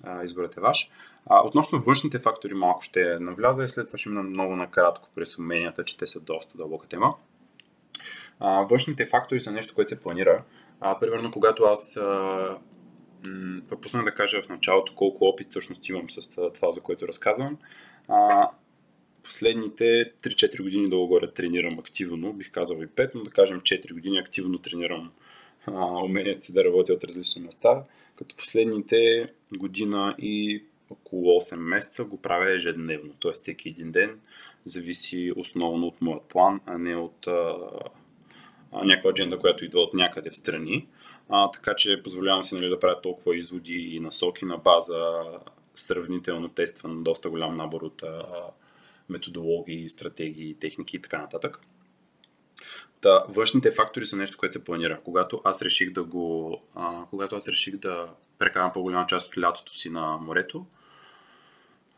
а, 0.04 0.24
изборът 0.24 0.56
е 0.56 0.60
ваш. 0.60 0.90
А, 1.26 1.46
относно 1.46 1.78
външните 1.78 2.18
фактори 2.18 2.54
малко 2.54 2.82
ще 2.82 3.18
навляза 3.20 3.64
и 3.64 3.68
след 3.68 3.86
това 3.86 3.98
ще 3.98 4.08
мина 4.08 4.22
много 4.22 4.56
накратко 4.56 5.08
през 5.14 5.38
уменията, 5.38 5.84
че 5.84 5.98
те 5.98 6.06
са 6.06 6.20
доста 6.20 6.58
дълбока 6.58 6.88
тема. 6.88 7.14
А, 8.40 8.60
външните 8.60 9.06
фактори 9.06 9.40
са 9.40 9.52
нещо, 9.52 9.74
което 9.74 9.88
се 9.88 10.00
планира. 10.00 10.42
А, 10.80 10.98
примерно, 10.98 11.30
когато 11.30 11.64
аз 11.64 11.96
а, 11.96 12.56
пропуснах 13.68 14.04
да 14.04 14.14
кажа 14.14 14.42
в 14.42 14.48
началото 14.48 14.94
колко 14.94 15.24
опит 15.24 15.50
всъщност 15.50 15.88
имам 15.88 16.10
с 16.10 16.30
това, 16.30 16.72
за 16.72 16.80
което 16.80 17.08
разказвам. 17.08 17.58
А, 18.08 18.48
последните 19.22 20.12
3-4 20.22 20.62
години 20.62 20.88
долу 20.88 21.06
горе 21.06 21.30
тренирам 21.30 21.78
активно, 21.78 22.32
бих 22.32 22.50
казал 22.50 22.76
и 22.76 22.86
5, 22.86 23.10
но 23.14 23.24
да 23.24 23.30
кажем 23.30 23.60
4 23.60 23.92
години 23.92 24.18
активно 24.18 24.58
тренирам 24.58 25.12
а, 25.66 26.04
умението 26.04 26.40
си 26.40 26.52
да 26.52 26.64
работя 26.64 26.92
от 26.92 27.04
различни 27.04 27.42
места, 27.42 27.84
като 28.16 28.36
последните 28.36 29.26
година 29.58 30.14
и 30.18 30.64
около 30.90 31.40
8 31.40 31.56
месеца 31.56 32.04
го 32.04 32.22
правя 32.22 32.54
ежедневно, 32.54 33.12
т.е. 33.22 33.32
всеки 33.32 33.68
един 33.68 33.92
ден, 33.92 34.20
зависи 34.64 35.32
основно 35.36 35.86
от 35.86 36.00
моят 36.00 36.22
план, 36.22 36.60
а 36.66 36.78
не 36.78 36.96
от 36.96 37.26
а, 37.26 37.56
а, 38.72 38.84
някаква 38.84 39.10
адженда, 39.10 39.38
която 39.38 39.64
идва 39.64 39.80
от 39.80 39.94
някъде 39.94 40.30
в 40.30 40.36
страни. 40.36 40.86
А, 41.28 41.50
така 41.50 41.74
че 41.76 42.02
позволявам 42.02 42.42
си 42.42 42.54
нали, 42.54 42.68
да 42.68 42.78
правя 42.78 43.00
толкова 43.00 43.36
изводи 43.36 43.74
и 43.74 44.00
насоки 44.00 44.44
на 44.44 44.56
база 44.56 45.22
сравнително 45.74 46.48
тестван 46.48 47.02
доста 47.02 47.30
голям 47.30 47.56
набор 47.56 47.82
от 47.82 48.02
а, 48.02 48.26
методологии, 49.10 49.88
стратегии, 49.88 50.54
техники 50.54 50.96
и 50.96 51.02
така 51.02 51.18
нататък. 51.18 51.60
Та, 53.00 53.24
външните 53.28 53.70
фактори 53.70 54.06
са 54.06 54.16
нещо, 54.16 54.38
което 54.38 54.52
се 54.52 54.64
планира. 54.64 55.00
Когато 55.04 55.40
аз 55.44 55.62
реших 55.62 55.92
да 55.92 56.04
го, 56.04 56.60
а, 56.74 57.04
когато 57.10 57.36
аз 57.36 57.48
реших 57.48 57.76
да 57.76 58.08
прекарам 58.38 58.72
по-голяма 58.72 59.06
част 59.06 59.28
от 59.28 59.38
лятото 59.38 59.76
си 59.76 59.90
на 59.90 60.16
морето, 60.16 60.66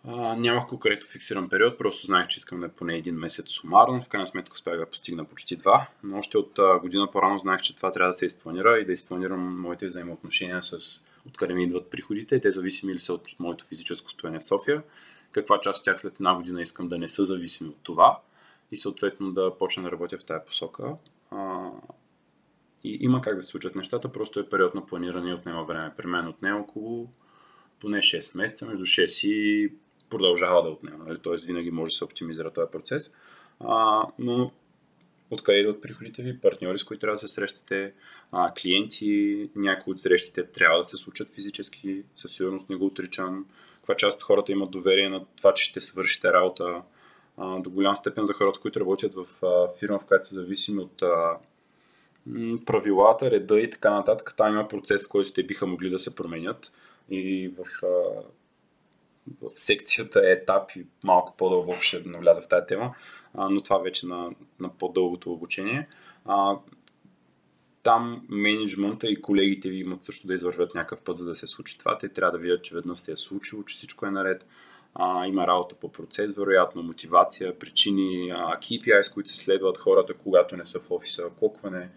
а, 0.05 0.37
нямах 0.37 0.67
конкретно 0.67 1.09
фиксиран 1.09 1.49
период, 1.49 1.79
просто 1.79 2.07
знаех, 2.07 2.29
че 2.29 2.39
искам 2.39 2.61
да 2.61 2.67
е 2.67 2.73
поне 2.73 2.97
един 2.97 3.15
месец 3.15 3.49
сумарно. 3.49 4.03
В 4.03 4.09
крайна 4.09 4.27
сметка 4.27 4.55
успях 4.55 4.79
да 4.79 4.87
постигна 4.87 5.25
почти 5.25 5.57
два, 5.57 5.87
но 6.03 6.19
още 6.19 6.39
от 6.39 6.59
а, 6.59 6.79
година 6.79 7.09
по-рано 7.13 7.39
знаех, 7.39 7.61
че 7.61 7.77
това 7.77 7.93
трябва 7.93 8.11
да 8.11 8.15
се 8.15 8.27
изпланира 8.27 8.79
и 8.79 8.85
да 8.85 8.93
изпланирам 8.93 9.61
моите 9.61 9.87
взаимоотношения 9.87 10.63
с 10.63 11.05
откъде 11.27 11.55
ми 11.55 11.65
идват 11.65 11.91
приходите. 11.91 12.41
Те 12.41 12.51
зависими 12.51 12.95
ли 12.95 13.01
са 13.01 13.15
от 13.15 13.29
моето 13.39 13.65
физическо 13.65 14.11
стояние 14.11 14.41
в 14.41 14.47
София, 14.47 14.83
каква 15.33 15.61
част 15.61 15.79
от 15.79 15.85
тях 15.85 16.01
след 16.01 16.15
една 16.15 16.35
година 16.35 16.63
искам 16.63 16.89
да 16.89 16.99
не 16.99 17.09
са 17.09 17.25
зависими 17.25 17.71
от 17.71 17.79
това 17.83 18.21
и 18.73 18.77
съответно 18.77 19.33
да 19.33 19.59
почна 19.59 19.83
да 19.83 19.93
работя 19.93 20.19
в 20.19 20.25
тази 20.25 20.45
посока. 20.47 20.95
А, 21.31 21.71
и 22.85 22.99
има 23.01 23.21
как 23.21 23.37
да 23.37 23.43
се 23.43 23.49
случат 23.49 23.77
нещата, 23.77 24.13
просто 24.13 24.41
е 24.41 24.49
период 24.49 24.75
на 24.75 24.87
планиране 24.87 25.31
и 25.31 25.35
отнема 25.35 25.65
време. 25.65 25.93
При 25.97 26.07
мен 26.07 26.29
отнема 26.29 26.61
около 26.61 27.09
поне 27.81 27.99
6 27.99 28.39
месеца, 28.39 28.67
между 28.67 28.85
6 28.85 29.27
и 29.27 29.73
продължава 30.11 30.63
да 30.63 30.69
отнема. 30.69 31.05
Нали? 31.05 31.19
Тоест 31.23 31.45
винаги 31.45 31.71
може 31.71 31.91
да 31.91 31.97
се 31.97 32.05
оптимизира 32.05 32.51
този 32.51 32.71
процес. 32.73 33.15
А, 33.61 34.07
но 34.19 34.53
откъде 35.31 35.59
идват 35.59 35.83
приходите 35.83 36.23
ви, 36.23 36.41
партньори, 36.41 36.79
с 36.79 36.85
които 36.85 37.01
трябва 37.01 37.15
да 37.15 37.29
се 37.29 37.35
срещате, 37.35 37.93
а, 38.33 38.55
клиенти, 38.55 39.51
някои 39.57 39.93
от 39.93 40.01
срещите 40.01 40.47
трябва 40.47 40.79
да 40.79 40.85
се 40.85 40.97
случат 40.97 41.31
физически, 41.31 42.03
със 42.15 42.33
сигурност 42.33 42.71
не 42.71 42.77
го 42.77 42.87
отричам. 42.87 43.47
Каква 43.83 43.97
част 43.97 44.17
от 44.17 44.23
хората 44.23 44.53
имат 44.53 44.71
доверие 44.71 45.09
на 45.09 45.25
това, 45.37 45.55
че 45.55 45.65
ще 45.65 45.81
свършите 45.81 46.33
работа. 46.33 46.83
А, 47.37 47.59
до 47.59 47.71
голям 47.71 47.97
степен 47.97 48.25
за 48.25 48.33
хората, 48.33 48.61
които 48.61 48.81
работят 48.81 49.15
в 49.15 49.27
а, 49.47 49.69
фирма, 49.79 49.99
в 49.99 50.05
която 50.05 50.27
са 50.27 50.35
зависими 50.35 50.83
от 50.83 51.03
а, 51.03 51.37
правилата, 52.67 53.31
реда 53.31 53.61
и 53.61 53.71
така 53.71 53.91
нататък, 53.91 54.35
там 54.37 54.53
има 54.53 54.69
процес, 54.69 55.07
който 55.07 55.33
те 55.33 55.43
биха 55.43 55.67
могли 55.67 55.91
да 55.91 55.99
се 55.99 56.17
променят. 56.17 56.73
И 57.11 57.49
в 57.49 57.87
а, 57.87 58.23
в 59.43 59.51
секцията 59.55 60.21
е 60.29 60.33
етап 60.33 60.71
и 60.77 60.87
малко 61.05 61.35
по-дълбоко 61.37 61.83
ще 61.83 62.03
навляза 62.07 62.43
в 62.43 62.49
тази 62.49 62.67
тема, 62.67 62.95
а, 63.35 63.49
но 63.49 63.61
това 63.61 63.79
вече 63.79 64.07
на, 64.07 64.31
на 64.61 64.69
по-дългото 64.79 65.33
обучение. 65.33 65.89
А, 66.25 66.57
там 67.83 68.23
менеджмента 68.29 69.07
и 69.07 69.21
колегите 69.21 69.69
ви 69.69 69.79
имат 69.79 70.05
също 70.05 70.27
да 70.27 70.35
извървят 70.35 70.75
някакъв 70.75 71.03
път, 71.03 71.17
за 71.17 71.25
да 71.25 71.37
се 71.37 71.47
случи 71.47 71.79
това. 71.79 71.99
Те 71.99 72.09
трябва 72.09 72.33
да 72.33 72.43
видят, 72.43 72.65
че 72.65 72.75
веднъж 72.75 72.99
се 72.99 73.13
е 73.13 73.17
случило, 73.17 73.63
че 73.63 73.77
всичко 73.77 74.07
е 74.07 74.11
наред. 74.11 74.47
А, 74.95 75.27
има 75.27 75.47
работа 75.47 75.75
по 75.75 75.93
процес, 75.93 76.33
вероятно, 76.33 76.83
мотивация, 76.83 77.59
причини, 77.59 78.31
а, 78.31 78.57
KPIs, 78.57 79.15
които 79.15 79.29
се 79.29 79.37
следват 79.37 79.79
хората, 79.79 80.15
когато 80.15 80.57
не 80.57 80.67
са 80.67 80.81
в 80.81 80.91
офиса, 80.91 81.23
колко 81.39 81.71
не. 81.71 81.89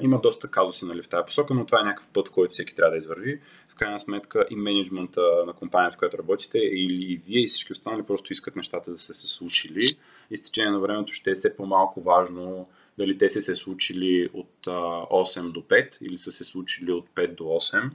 Има 0.00 0.20
доста 0.20 0.48
казуси 0.48 0.84
нали, 0.84 1.02
в 1.02 1.08
тази 1.08 1.26
посока, 1.26 1.54
но 1.54 1.66
това 1.66 1.80
е 1.80 1.84
някакъв 1.84 2.10
път, 2.10 2.30
който 2.30 2.52
всеки 2.52 2.74
трябва 2.74 2.90
да 2.90 2.96
извърви 2.96 3.40
крайна 3.80 4.00
сметка 4.00 4.46
и 4.50 4.56
менеджмента 4.56 5.20
на 5.46 5.52
компанията, 5.52 5.94
в 5.94 5.98
която 5.98 6.18
работите, 6.18 6.58
или 6.58 7.12
и 7.12 7.16
вие 7.16 7.42
и 7.42 7.46
всички 7.46 7.72
останали 7.72 8.02
просто 8.02 8.32
искат 8.32 8.56
нещата 8.56 8.90
да 8.90 8.98
са 8.98 9.14
се 9.14 9.26
случили. 9.26 9.84
И 10.30 10.36
с 10.36 10.42
течение 10.42 10.70
на 10.70 10.80
времето 10.80 11.12
ще 11.12 11.30
е 11.30 11.34
все 11.34 11.56
по-малко 11.56 12.00
важно 12.00 12.68
дали 13.00 13.18
те 13.18 13.28
са 13.28 13.42
се 13.42 13.54
случили 13.54 14.30
от 14.34 14.66
8 14.66 15.52
до 15.52 15.60
5 15.60 16.02
или 16.02 16.18
са 16.18 16.32
се 16.32 16.44
случили 16.44 16.92
от 16.92 17.08
5 17.14 17.34
до 17.34 17.44
8. 17.44 17.90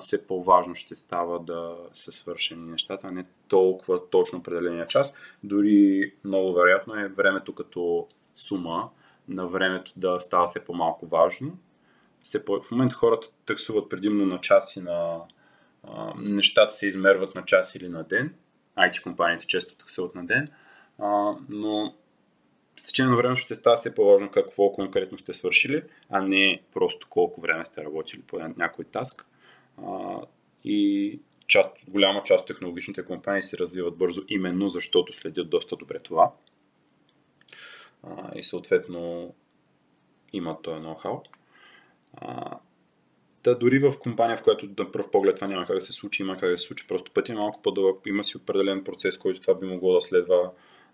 все 0.00 0.26
по-важно 0.26 0.74
ще 0.74 0.94
става 0.94 1.40
да 1.40 1.76
се 1.94 2.12
свършени 2.12 2.70
нещата, 2.70 3.06
а 3.06 3.10
не 3.10 3.24
толкова 3.48 4.10
точно 4.10 4.38
определения 4.38 4.86
час. 4.86 5.14
Дори 5.44 6.12
много 6.24 6.52
вероятно 6.52 6.94
е 6.94 7.08
времето 7.08 7.54
като 7.54 8.06
сума 8.34 8.90
на 9.28 9.46
времето 9.46 9.92
да 9.96 10.20
става 10.20 10.46
все 10.46 10.64
по-малко 10.64 11.06
важно 11.06 11.58
все 12.22 12.44
по... 12.44 12.62
в 12.62 12.70
момента 12.70 12.94
хората 12.94 13.28
таксуват 13.46 13.88
предимно 13.88 14.26
на 14.26 14.40
час 14.40 14.76
и 14.76 14.80
на 14.80 15.20
нещата 16.16 16.74
се 16.74 16.86
измерват 16.86 17.34
на 17.34 17.44
час 17.44 17.74
или 17.74 17.88
на 17.88 18.02
ден. 18.02 18.34
IT 18.78 19.02
компаниите 19.02 19.46
често 19.46 19.76
таксуват 19.76 20.14
на 20.14 20.26
ден, 20.26 20.48
но 21.48 21.94
с 22.78 22.84
течение 22.84 23.10
на 23.10 23.16
времето 23.16 23.40
ще 23.40 23.54
става 23.54 23.76
все 23.76 23.94
по-важно 23.94 24.30
какво 24.30 24.72
конкретно 24.72 25.18
сте 25.18 25.32
свършили, 25.32 25.82
а 26.10 26.22
не 26.22 26.62
просто 26.74 27.06
колко 27.10 27.40
време 27.40 27.64
сте 27.64 27.84
работили 27.84 28.22
по 28.22 28.38
някой 28.38 28.84
таск. 28.84 29.26
А, 29.82 30.20
и 30.64 31.20
част, 31.46 31.70
голяма 31.88 32.22
част 32.22 32.40
от 32.42 32.46
технологичните 32.46 33.04
компании 33.04 33.42
се 33.42 33.58
развиват 33.58 33.96
бързо, 33.96 34.22
именно 34.28 34.68
защото 34.68 35.12
следят 35.12 35.50
доста 35.50 35.76
добре 35.76 35.98
това. 35.98 36.32
А, 38.02 38.38
и 38.38 38.44
съответно 38.44 39.34
имат 40.32 40.62
този 40.62 40.80
ноу-хау. 40.80 41.20
А, 42.14 42.58
да, 43.44 43.58
дори 43.58 43.78
в 43.78 43.98
компания, 43.98 44.36
в 44.36 44.42
която 44.42 44.68
на 44.78 44.92
пръв 44.92 45.10
поглед 45.10 45.34
това 45.34 45.46
няма 45.46 45.66
как 45.66 45.76
да 45.76 45.80
се 45.80 45.92
случи, 45.92 46.22
има 46.22 46.36
как 46.36 46.50
да 46.50 46.58
се 46.58 46.66
случи, 46.66 46.88
просто 46.88 47.12
пътя 47.12 47.32
е 47.32 47.36
малко 47.36 47.62
по-дълъг, 47.62 48.06
има 48.06 48.24
си 48.24 48.36
определен 48.36 48.84
процес, 48.84 49.18
който 49.18 49.40
това 49.40 49.54
би 49.54 49.66
могло 49.66 49.94
да 49.94 50.00
следва, 50.00 50.50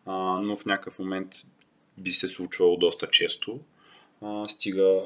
а, 0.07 0.41
но 0.41 0.57
в 0.57 0.65
някакъв 0.65 0.99
момент 0.99 1.35
би 1.99 2.11
се 2.11 2.29
случвало 2.29 2.77
доста 2.77 3.09
често. 3.11 3.61
А, 4.23 4.49
стига 4.49 5.03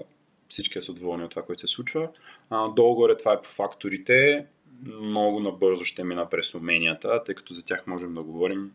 всички 0.49 0.83
са 0.83 0.92
доволни 0.92 1.25
от 1.25 1.30
това, 1.30 1.42
което 1.42 1.61
се 1.61 1.68
случва. 1.68 2.09
Долу-горе 2.50 3.16
това 3.16 3.33
е 3.33 3.42
по 3.42 3.49
факторите. 3.49 4.47
Много 4.83 5.40
набързо 5.40 5.85
ще 5.85 6.04
мина 6.04 6.30
през 6.30 6.54
уменията, 6.54 7.25
тъй 7.25 7.35
като 7.35 7.54
за 7.54 7.62
тях 7.62 7.87
можем 7.87 8.14
да 8.14 8.23
говорим 8.23 8.73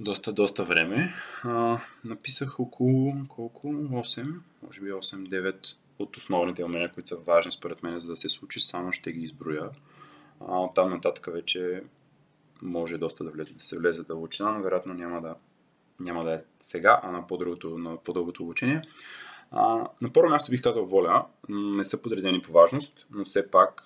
доста, 0.00 0.32
доста 0.32 0.64
време. 0.64 1.14
А, 1.42 1.80
написах 2.04 2.60
около 2.60 3.14
колко? 3.28 3.68
8, 3.68 4.34
може 4.62 4.80
би 4.80 4.92
8-9 4.92 5.74
от 5.98 6.16
основните 6.16 6.64
умения, 6.64 6.92
които 6.92 7.08
са 7.08 7.16
важни 7.16 7.52
според 7.52 7.82
мен, 7.82 7.98
за 7.98 8.08
да 8.08 8.16
се 8.16 8.28
случи, 8.28 8.60
само 8.60 8.92
ще 8.92 9.12
ги 9.12 9.22
изброя. 9.22 9.70
А 10.40 10.60
от 10.60 10.74
там 10.74 10.90
нататък 10.90 11.28
вече 11.32 11.82
може 12.62 12.98
доста 12.98 13.24
да 13.24 13.30
влезе, 13.30 13.54
да 13.54 13.64
се 13.64 13.78
влезе 13.78 14.02
дълбочина, 14.02 14.52
но 14.52 14.62
вероятно 14.62 14.94
няма 14.94 15.20
да, 15.20 15.34
няма 16.00 16.24
да 16.24 16.34
е 16.34 16.40
сега, 16.60 17.00
а 17.02 17.10
на 17.10 17.26
по-дългото, 17.26 17.78
на 17.78 17.96
по-дългото 17.96 18.42
обучение. 18.42 18.82
А, 19.50 19.88
на 20.00 20.12
първо 20.12 20.30
място 20.30 20.50
бих 20.50 20.62
казал 20.62 20.86
воля. 20.86 21.26
Не 21.48 21.84
са 21.84 22.02
подредени 22.02 22.42
по 22.42 22.52
важност, 22.52 23.06
но 23.10 23.24
все 23.24 23.50
пак 23.50 23.82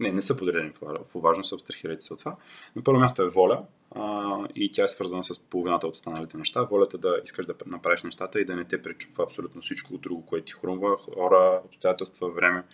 не, 0.00 0.12
не 0.12 0.22
са 0.22 0.36
подредени 0.36 0.72
по 1.12 1.20
важност, 1.20 1.52
абстрахирайте 1.52 2.00
се 2.00 2.12
от 2.12 2.18
това. 2.18 2.36
На 2.76 2.82
първо 2.82 3.00
място 3.00 3.22
е 3.22 3.28
воля 3.28 3.64
а, 3.94 4.48
и 4.54 4.70
тя 4.72 4.84
е 4.84 4.88
свързана 4.88 5.24
с 5.24 5.38
половината 5.38 5.86
от 5.86 5.94
останалите 5.94 6.36
неща. 6.36 6.62
Волята 6.62 6.98
да 6.98 7.20
искаш 7.24 7.46
да 7.46 7.54
направиш 7.66 8.02
нещата 8.02 8.40
и 8.40 8.44
да 8.44 8.56
не 8.56 8.64
те 8.64 8.82
пречупва 8.82 9.24
абсолютно 9.24 9.60
всичко 9.60 9.98
друго, 9.98 10.26
което 10.26 10.44
ти 10.44 10.52
хрумва, 10.52 10.96
хора, 10.96 11.62
обстоятелства, 11.64 12.30
време. 12.30 12.64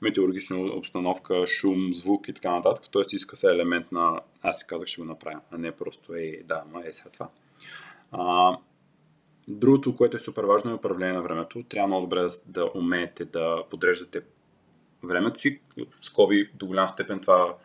метеорологична 0.00 0.58
обстановка, 0.58 1.46
шум, 1.46 1.94
звук 1.94 2.28
и 2.28 2.32
така 2.32 2.50
нататък. 2.50 2.84
Тоест 2.90 3.12
иска 3.12 3.36
се 3.36 3.50
елемент 3.50 3.92
на 3.92 4.20
аз 4.42 4.58
си 4.58 4.66
казах 4.66 4.88
ще 4.88 5.00
го 5.00 5.06
направя, 5.06 5.40
а 5.50 5.58
не 5.58 5.72
просто 5.72 6.14
е 6.14 6.42
да, 6.44 6.64
ма 6.72 6.82
е 6.86 6.92
сега 6.92 7.10
това. 7.10 7.28
А, 8.12 8.56
другото, 9.48 9.96
което 9.96 10.16
е 10.16 10.20
супер 10.20 10.44
важно 10.44 10.70
е 10.70 10.74
управление 10.74 11.14
на 11.14 11.22
времето. 11.22 11.62
Трябва 11.62 11.86
много 11.86 12.06
добре 12.06 12.28
да, 12.46 12.70
умеете 12.74 13.24
да 13.24 13.64
подреждате 13.70 14.22
времето 15.02 15.40
си. 15.40 15.60
В 15.76 16.04
скоби 16.04 16.50
до 16.54 16.66
голям 16.66 16.88
степен 16.88 17.20
това 17.20 17.56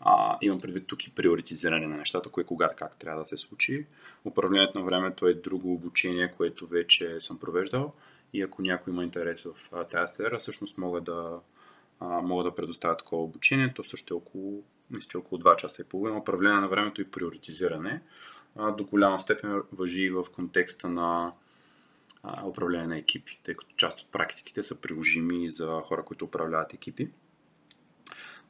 а, 0.00 0.38
имам 0.42 0.60
предвид 0.60 0.86
тук 0.86 1.06
и 1.06 1.10
приоритизиране 1.10 1.86
на 1.86 1.96
нещата, 1.96 2.28
кое 2.28 2.44
когато 2.44 2.74
как 2.76 2.96
трябва 2.96 3.20
да 3.20 3.26
се 3.26 3.36
случи. 3.36 3.86
Управлението 4.24 4.78
на 4.78 4.84
времето 4.84 5.26
е 5.26 5.34
друго 5.34 5.72
обучение, 5.72 6.30
което 6.36 6.66
вече 6.66 7.20
съм 7.20 7.38
провеждал 7.38 7.92
и 8.32 8.42
ако 8.42 8.62
някой 8.62 8.92
има 8.92 9.04
интерес 9.04 9.42
в 9.42 9.86
тази 9.90 10.14
сфера, 10.14 10.38
всъщност 10.38 10.78
мога 10.78 11.00
да, 11.00 11.38
а, 12.00 12.06
мога 12.06 12.44
да 12.44 12.54
предоставя 12.54 12.96
такова 12.96 13.22
обучение. 13.22 13.72
То 13.76 13.84
също 13.84 14.14
е 14.14 14.16
около, 14.16 14.62
мисля, 14.90 15.18
около 15.18 15.40
2 15.40 15.56
часа 15.56 15.82
и 15.82 15.84
половина. 15.84 16.18
Управление 16.18 16.60
на 16.60 16.68
времето 16.68 17.00
и 17.00 17.10
приоритизиране 17.10 18.00
до 18.58 18.84
голяма 18.84 19.20
степен 19.20 19.62
въжи 19.72 20.02
и 20.02 20.10
в 20.10 20.24
контекста 20.34 20.88
на 20.88 21.32
управление 22.44 22.86
на 22.86 22.98
екипи, 22.98 23.40
тъй 23.44 23.54
като 23.54 23.76
част 23.76 24.00
от 24.00 24.12
практиките 24.12 24.62
са 24.62 24.80
приложими 24.80 25.50
за 25.50 25.80
хора, 25.84 26.04
които 26.04 26.24
управляват 26.24 26.74
екипи. 26.74 27.10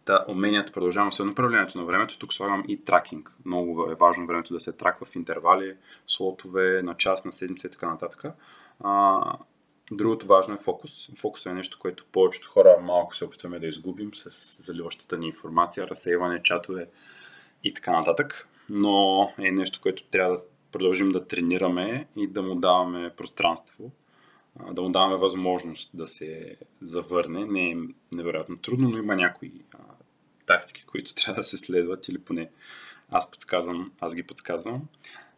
Та, 0.05 0.25
уменията, 0.29 0.73
продължавам 0.73 1.13
с 1.13 1.21
управлението 1.21 1.79
на 1.79 1.85
времето. 1.85 2.19
Тук 2.19 2.35
слагам 2.35 2.65
и 2.69 2.85
тракинг. 2.85 3.33
Много 3.45 3.91
е 3.91 3.95
важно 3.95 4.27
времето 4.27 4.55
да 4.55 4.61
се 4.61 4.73
траква 4.73 5.07
в 5.07 5.17
интервали, 5.17 5.77
слотове, 6.07 6.83
на 6.83 6.97
час, 6.97 7.25
на 7.25 7.33
седмица 7.33 7.67
и 7.67 7.71
така 7.71 7.91
нататък. 7.91 8.25
Другото 9.91 10.27
важно 10.27 10.55
е 10.55 10.59
фокус. 10.59 11.11
Фокус 11.17 11.47
е 11.47 11.53
нещо, 11.53 11.79
което 11.81 12.07
повечето 12.13 12.51
хора 12.51 12.77
малко 12.83 13.17
се 13.17 13.25
опитваме 13.25 13.59
да 13.59 13.67
изгубим 13.67 14.11
с 14.15 14.63
заливащата 14.63 15.19
ни 15.19 15.27
информация, 15.27 15.89
разсейване, 15.89 16.43
чатове 16.43 16.89
и 17.65 17.75
така 17.75 17.93
нататък. 17.93 18.49
Но 18.71 19.31
е 19.39 19.51
нещо, 19.51 19.81
което 19.83 20.05
трябва 20.05 20.35
да 20.35 20.43
продължим 20.73 21.09
да 21.09 21.27
тренираме 21.27 22.07
и 22.17 22.27
да 22.27 22.43
му 22.43 22.55
даваме 22.55 23.11
пространство, 23.17 23.91
да 24.73 24.83
му 24.83 24.91
даваме 24.91 25.17
възможност 25.17 25.91
да 25.95 26.07
се 26.07 26.57
завърне. 26.81 27.47
Не 27.47 27.71
е 27.71 27.77
невероятно 28.13 28.57
трудно, 28.57 28.89
но 28.89 28.99
има 28.99 29.17
някои 29.17 29.53
а, 29.75 29.79
тактики, 30.47 30.85
които 30.87 31.15
трябва 31.25 31.41
да 31.41 31.45
се 31.45 31.59
следват 31.59 32.09
или 32.09 32.19
поне 32.19 32.51
аз 33.11 33.31
подсказвам, 33.31 33.93
аз 34.01 34.15
ги 34.15 34.23
подсказвам 34.23 34.83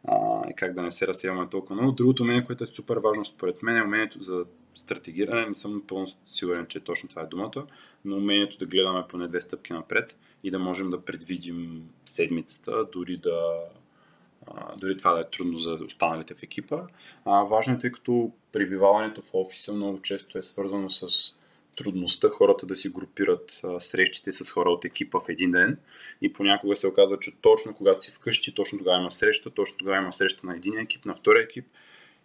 а, 0.08 0.48
и 0.50 0.54
как 0.54 0.74
да 0.74 0.82
не 0.82 0.90
се 0.90 1.06
разсеваме 1.06 1.48
толкова 1.48 1.74
много. 1.74 1.92
Другото 1.92 2.22
умение, 2.22 2.44
което 2.44 2.64
е 2.64 2.66
супер 2.66 2.96
важно 2.96 3.24
според 3.24 3.62
мен 3.62 3.76
е 3.76 3.82
умението 3.82 4.22
за 4.22 4.44
стратегиране. 4.74 5.46
Не 5.46 5.54
съм 5.54 5.74
напълно 5.74 6.06
сигурен, 6.24 6.66
че 6.66 6.80
точно 6.80 7.08
това 7.08 7.22
е 7.22 7.26
думата, 7.26 7.66
но 8.04 8.16
умението 8.16 8.58
да 8.58 8.66
гледаме 8.66 9.04
поне 9.08 9.28
две 9.28 9.40
стъпки 9.40 9.72
напред 9.72 10.18
и 10.44 10.50
да 10.50 10.58
можем 10.58 10.90
да 10.90 11.04
предвидим 11.04 11.88
седмицата, 12.06 12.86
дори 12.92 13.16
да 13.16 13.60
дори 14.76 14.96
това 14.96 15.12
да 15.12 15.20
е 15.20 15.30
трудно 15.30 15.58
за 15.58 15.70
останалите 15.70 16.34
в 16.34 16.42
екипа. 16.42 16.82
А, 17.24 17.42
важно 17.42 17.74
е, 17.74 17.78
тъй 17.78 17.92
като 17.92 18.32
прибиваването 18.52 19.22
в 19.22 19.28
офиса 19.32 19.72
много 19.72 20.02
често 20.02 20.38
е 20.38 20.42
свързано 20.42 20.90
с 20.90 21.06
трудността 21.76 22.28
хората 22.28 22.66
да 22.66 22.76
си 22.76 22.88
групират 22.88 23.60
а, 23.64 23.80
срещите 23.80 24.32
с 24.32 24.50
хора 24.50 24.70
от 24.70 24.84
екипа 24.84 25.18
в 25.18 25.28
един 25.28 25.50
ден 25.50 25.78
и 26.22 26.32
понякога 26.32 26.76
се 26.76 26.86
оказва, 26.86 27.18
че 27.18 27.36
точно 27.40 27.74
когато 27.74 28.04
си 28.04 28.12
вкъщи, 28.12 28.54
точно 28.54 28.78
тогава 28.78 29.00
има 29.00 29.10
среща, 29.10 29.50
точно 29.50 29.76
тогава 29.78 29.96
има 29.96 30.12
среща 30.12 30.46
на 30.46 30.56
един 30.56 30.78
екип, 30.78 31.04
на 31.04 31.14
втория 31.14 31.44
екип 31.44 31.66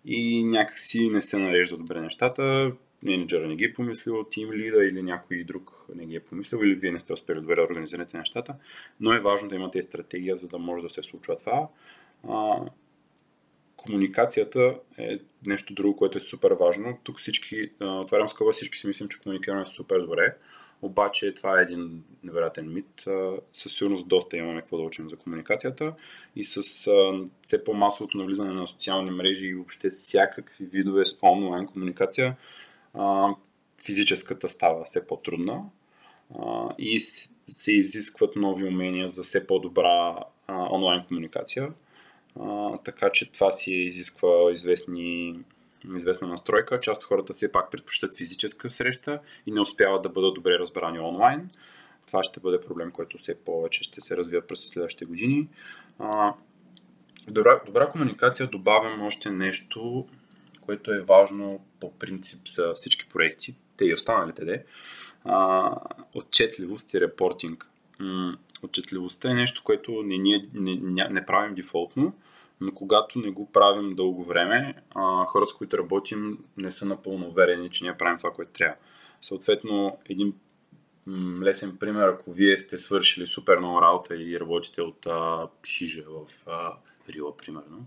и 0.06 0.44
някакси 0.44 1.10
не 1.10 1.22
се 1.22 1.38
нарежда 1.38 1.78
добре 1.78 2.02
нещата. 2.02 2.72
Менеджера 3.04 3.48
не 3.48 3.56
ги 3.56 3.64
е 3.64 3.74
помислил, 3.74 4.24
тим 4.24 4.54
лида 4.54 4.86
или 4.86 5.02
някой 5.02 5.44
друг 5.44 5.86
не 5.96 6.06
ги 6.06 6.16
е 6.16 6.20
помислил 6.20 6.58
или 6.58 6.76
вие 6.76 6.92
не 6.92 7.00
сте 7.00 7.14
успели 7.14 7.42
добре 7.42 7.56
да 7.56 7.62
организирате 7.62 8.18
нещата, 8.18 8.56
но 9.00 9.14
е 9.14 9.20
важно 9.20 9.50
да 9.50 9.56
имате 9.56 9.82
стратегия, 9.82 10.36
за 10.36 10.48
да 10.48 10.58
може 10.58 10.84
да 10.84 10.90
се 10.90 11.04
случва 11.04 11.38
това. 11.38 11.68
А, 12.30 12.62
комуникацията 13.78 14.76
е 14.98 15.20
нещо 15.46 15.74
друго, 15.74 15.96
което 15.96 16.18
е 16.18 16.22
супер 16.22 16.52
важно. 16.52 16.98
Тук 17.04 17.20
всички, 17.20 17.72
отварям 17.82 18.30
скъба, 18.30 18.52
всички 18.52 18.78
си 18.78 18.88
мислим, 18.88 19.10
че 19.10 19.20
комуникираме 19.20 19.66
супер 19.66 20.00
добре, 20.00 20.36
обаче 20.86 21.34
това 21.34 21.60
е 21.60 21.64
един 21.64 22.04
невероятен 22.24 22.74
мит. 22.74 23.06
Със 23.54 23.76
сигурност 23.76 24.08
доста 24.08 24.38
имаме 24.38 24.62
какво 24.62 24.78
да 24.78 24.84
учим 24.84 25.10
за 25.10 25.16
комуникацията 25.16 25.94
и 26.36 26.44
с 26.44 26.62
все 27.42 27.64
по-масовото 27.64 28.18
навлизане 28.18 28.54
на 28.54 28.68
социални 28.68 29.12
мрежи 29.12 29.46
и 29.46 29.54
въобще 29.54 29.90
всякакви 29.90 30.66
видове 30.66 31.06
с 31.06 31.18
онлайн 31.22 31.68
комуникация, 31.68 32.36
физическата 33.86 34.50
става 34.50 34.84
все 34.84 35.08
по-трудна 35.08 35.64
и 36.78 37.00
се 37.00 37.72
изискват 37.72 38.36
нови 38.36 38.68
умения 38.68 39.10
за 39.10 39.24
все 39.24 39.48
по-добра 39.48 40.16
онлайн 40.50 41.04
комуникация. 41.08 41.74
Така 42.86 43.10
че 43.12 43.32
това 43.32 43.52
си 43.52 43.74
изисква 43.74 44.52
известни, 44.54 45.40
известна 45.96 46.28
настройка. 46.28 46.80
Част 46.80 47.02
от 47.02 47.08
хората 47.08 47.34
все 47.34 47.52
пак 47.52 47.72
предпочитат 47.72 48.18
физическа 48.18 48.70
среща 48.70 49.20
и 49.46 49.52
не 49.52 49.62
успяват 49.62 50.04
да 50.04 50.10
бъдат 50.10 50.34
добре 50.34 50.60
разбрани 50.60 51.00
онлайн. 51.00 51.50
Това 52.08 52.24
ще 52.24 52.40
бъде 52.40 52.62
проблем, 52.62 52.92
който 52.92 53.18
все 53.18 53.36
повече 53.36 53.84
ще 53.84 54.02
се 54.02 54.18
развива 54.18 54.48
през 54.48 54.70
следващите 54.70 55.06
години. 55.06 55.48
А, 56.00 56.34
добра, 57.28 57.60
добра 57.66 57.88
комуникация 57.88 58.48
добавям 58.48 59.02
още 59.02 59.30
нещо, 59.30 60.08
което 60.62 60.94
е 60.94 61.02
важно 61.02 61.66
по 61.80 61.94
принцип 61.94 62.48
за 62.48 62.72
всички 62.76 63.06
проекти, 63.10 63.56
те 63.78 63.86
и 63.86 63.94
останалите 63.94 64.46
де. 64.46 64.66
А, 65.24 65.72
отчетливост 66.14 66.94
и 66.94 67.02
репортинг. 67.02 67.70
Отчетливостта 68.64 69.32
е 69.32 69.34
нещо, 69.34 69.62
което 69.64 70.04
не, 70.04 70.18
не, 70.18 70.46
не, 70.54 71.10
не 71.10 71.26
правим 71.26 71.56
дефолтно, 71.56 72.14
но 72.62 72.72
когато 72.72 73.20
не 73.20 73.32
го 73.32 73.52
правим 73.52 73.96
дълго 73.96 74.24
време, 74.24 74.76
хората, 75.26 75.50
с 75.50 75.54
които 75.54 75.78
работим, 75.78 76.38
не 76.58 76.72
са 76.72 76.86
напълно 76.86 77.28
уверени, 77.28 77.70
че 77.70 77.84
ние 77.84 77.98
правим 77.98 78.18
това, 78.18 78.32
което 78.32 78.52
трябва. 78.52 78.76
Съответно, 79.22 79.98
един 80.10 80.34
лесен 81.42 81.78
пример, 81.78 82.08
ако 82.08 82.32
вие 82.32 82.58
сте 82.58 82.78
свършили 82.78 83.28
супер 83.28 83.58
много 83.58 83.82
работа 83.82 84.16
и 84.16 84.40
работите 84.40 84.82
от 84.82 85.06
а, 85.06 85.48
хижа 85.68 86.04
в 86.10 86.48
а, 86.48 86.74
Рила, 87.10 87.38
примерно, 87.38 87.86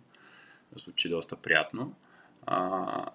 звучи 0.76 1.08
доста 1.08 1.36
приятно, 1.36 1.94
а, 2.46 3.10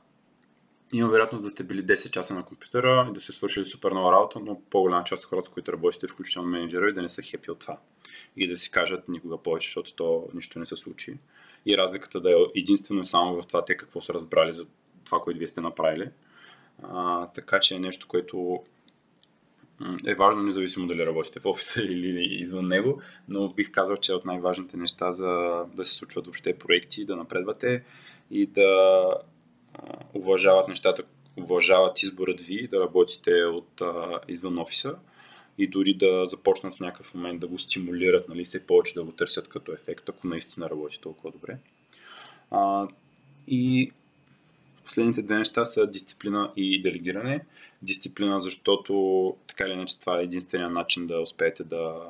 има 0.94 1.10
вероятност 1.10 1.44
да 1.44 1.50
сте 1.50 1.64
били 1.64 1.86
10 1.86 2.12
часа 2.12 2.36
на 2.36 2.46
компютъра 2.46 3.08
и 3.10 3.14
да 3.14 3.22
се 3.22 3.32
свършили 3.32 3.66
супер 3.66 3.92
много 3.92 4.12
работа, 4.12 4.40
но 4.40 4.62
по-голяма 4.70 5.04
част 5.04 5.24
от 5.24 5.30
хората, 5.30 5.46
с 5.46 5.50
които 5.50 5.74
работите, 5.74 6.08
включително 6.08 6.50
менеджера, 6.50 6.94
да 6.94 7.02
не 7.02 7.10
са 7.10 7.22
хепи 7.22 7.52
от 7.52 7.60
това. 7.60 7.78
И 8.38 8.48
да 8.48 8.58
си 8.58 8.72
кажат 8.72 9.08
никога 9.08 9.38
повече, 9.38 9.68
защото 9.68 9.96
то 9.96 10.28
нищо 10.34 10.60
не 10.60 10.66
се 10.66 10.76
случи. 10.76 11.18
И 11.66 11.78
разликата 11.78 12.22
да 12.22 12.32
е 12.32 12.36
единствено 12.56 13.02
и 13.02 13.06
само 13.06 13.42
в 13.42 13.48
това 13.48 13.66
те 13.66 13.78
какво 13.78 14.02
са 14.02 14.14
разбрали 14.14 14.54
за 14.54 14.66
това, 15.06 15.20
което 15.20 15.40
вие 15.40 15.48
сте 15.48 15.62
направили. 15.62 16.10
А, 16.84 17.28
така 17.28 17.60
че 17.60 17.76
е 17.76 17.80
нещо, 17.80 18.08
което 18.08 18.64
е 20.06 20.16
важно, 20.16 20.44
независимо 20.44 20.88
дали 20.88 21.06
работите 21.06 21.40
в 21.40 21.46
офиса 21.46 21.84
или 21.84 22.42
извън 22.42 22.68
него, 22.68 23.02
но 23.30 23.50
бих 23.50 23.72
казал, 23.72 23.98
че 23.98 24.12
е 24.12 24.16
от 24.16 24.26
най-важните 24.26 24.78
неща 24.78 25.12
за 25.12 25.28
да 25.76 25.86
се 25.86 25.94
случват 25.94 26.26
въобще 26.26 26.58
проекти, 26.58 27.06
да 27.06 27.16
напредвате 27.16 27.84
и 28.32 28.46
да 28.46 29.04
уважават 30.14 30.68
нещата, 30.68 31.04
уважават 31.38 32.04
изборът 32.04 32.42
ви 32.42 32.68
да 32.68 32.80
работите 32.80 33.44
от 33.44 33.82
а, 33.82 34.20
извън 34.28 34.60
офиса 34.60 34.96
и 35.58 35.68
дори 35.68 35.94
да 35.94 36.24
започнат 36.26 36.76
в 36.76 36.80
някакъв 36.80 37.14
момент 37.14 37.40
да 37.40 37.48
го 37.48 37.60
стимулират, 37.60 38.30
нали, 38.30 38.46
все 38.46 38.68
повече 38.68 38.94
да 38.94 39.04
го 39.04 39.12
търсят 39.12 39.48
като 39.48 39.74
ефект, 39.74 40.10
ако 40.10 40.28
наистина 40.28 40.70
работи 40.70 41.00
толкова 41.02 41.32
добре. 41.32 41.58
А, 42.52 42.88
и 43.48 43.92
последните 44.84 45.22
две 45.22 45.38
неща 45.38 45.66
са 45.66 45.88
дисциплина 45.88 46.52
и 46.56 46.82
делегиране. 46.82 47.46
Дисциплина, 47.82 48.40
защото 48.40 49.36
така 49.48 49.64
или 49.64 49.74
иначе 49.74 50.00
това 50.00 50.20
е 50.20 50.24
единствения 50.24 50.70
начин 50.70 51.08
да 51.08 51.22
успеете 51.22 51.64
да 51.64 52.02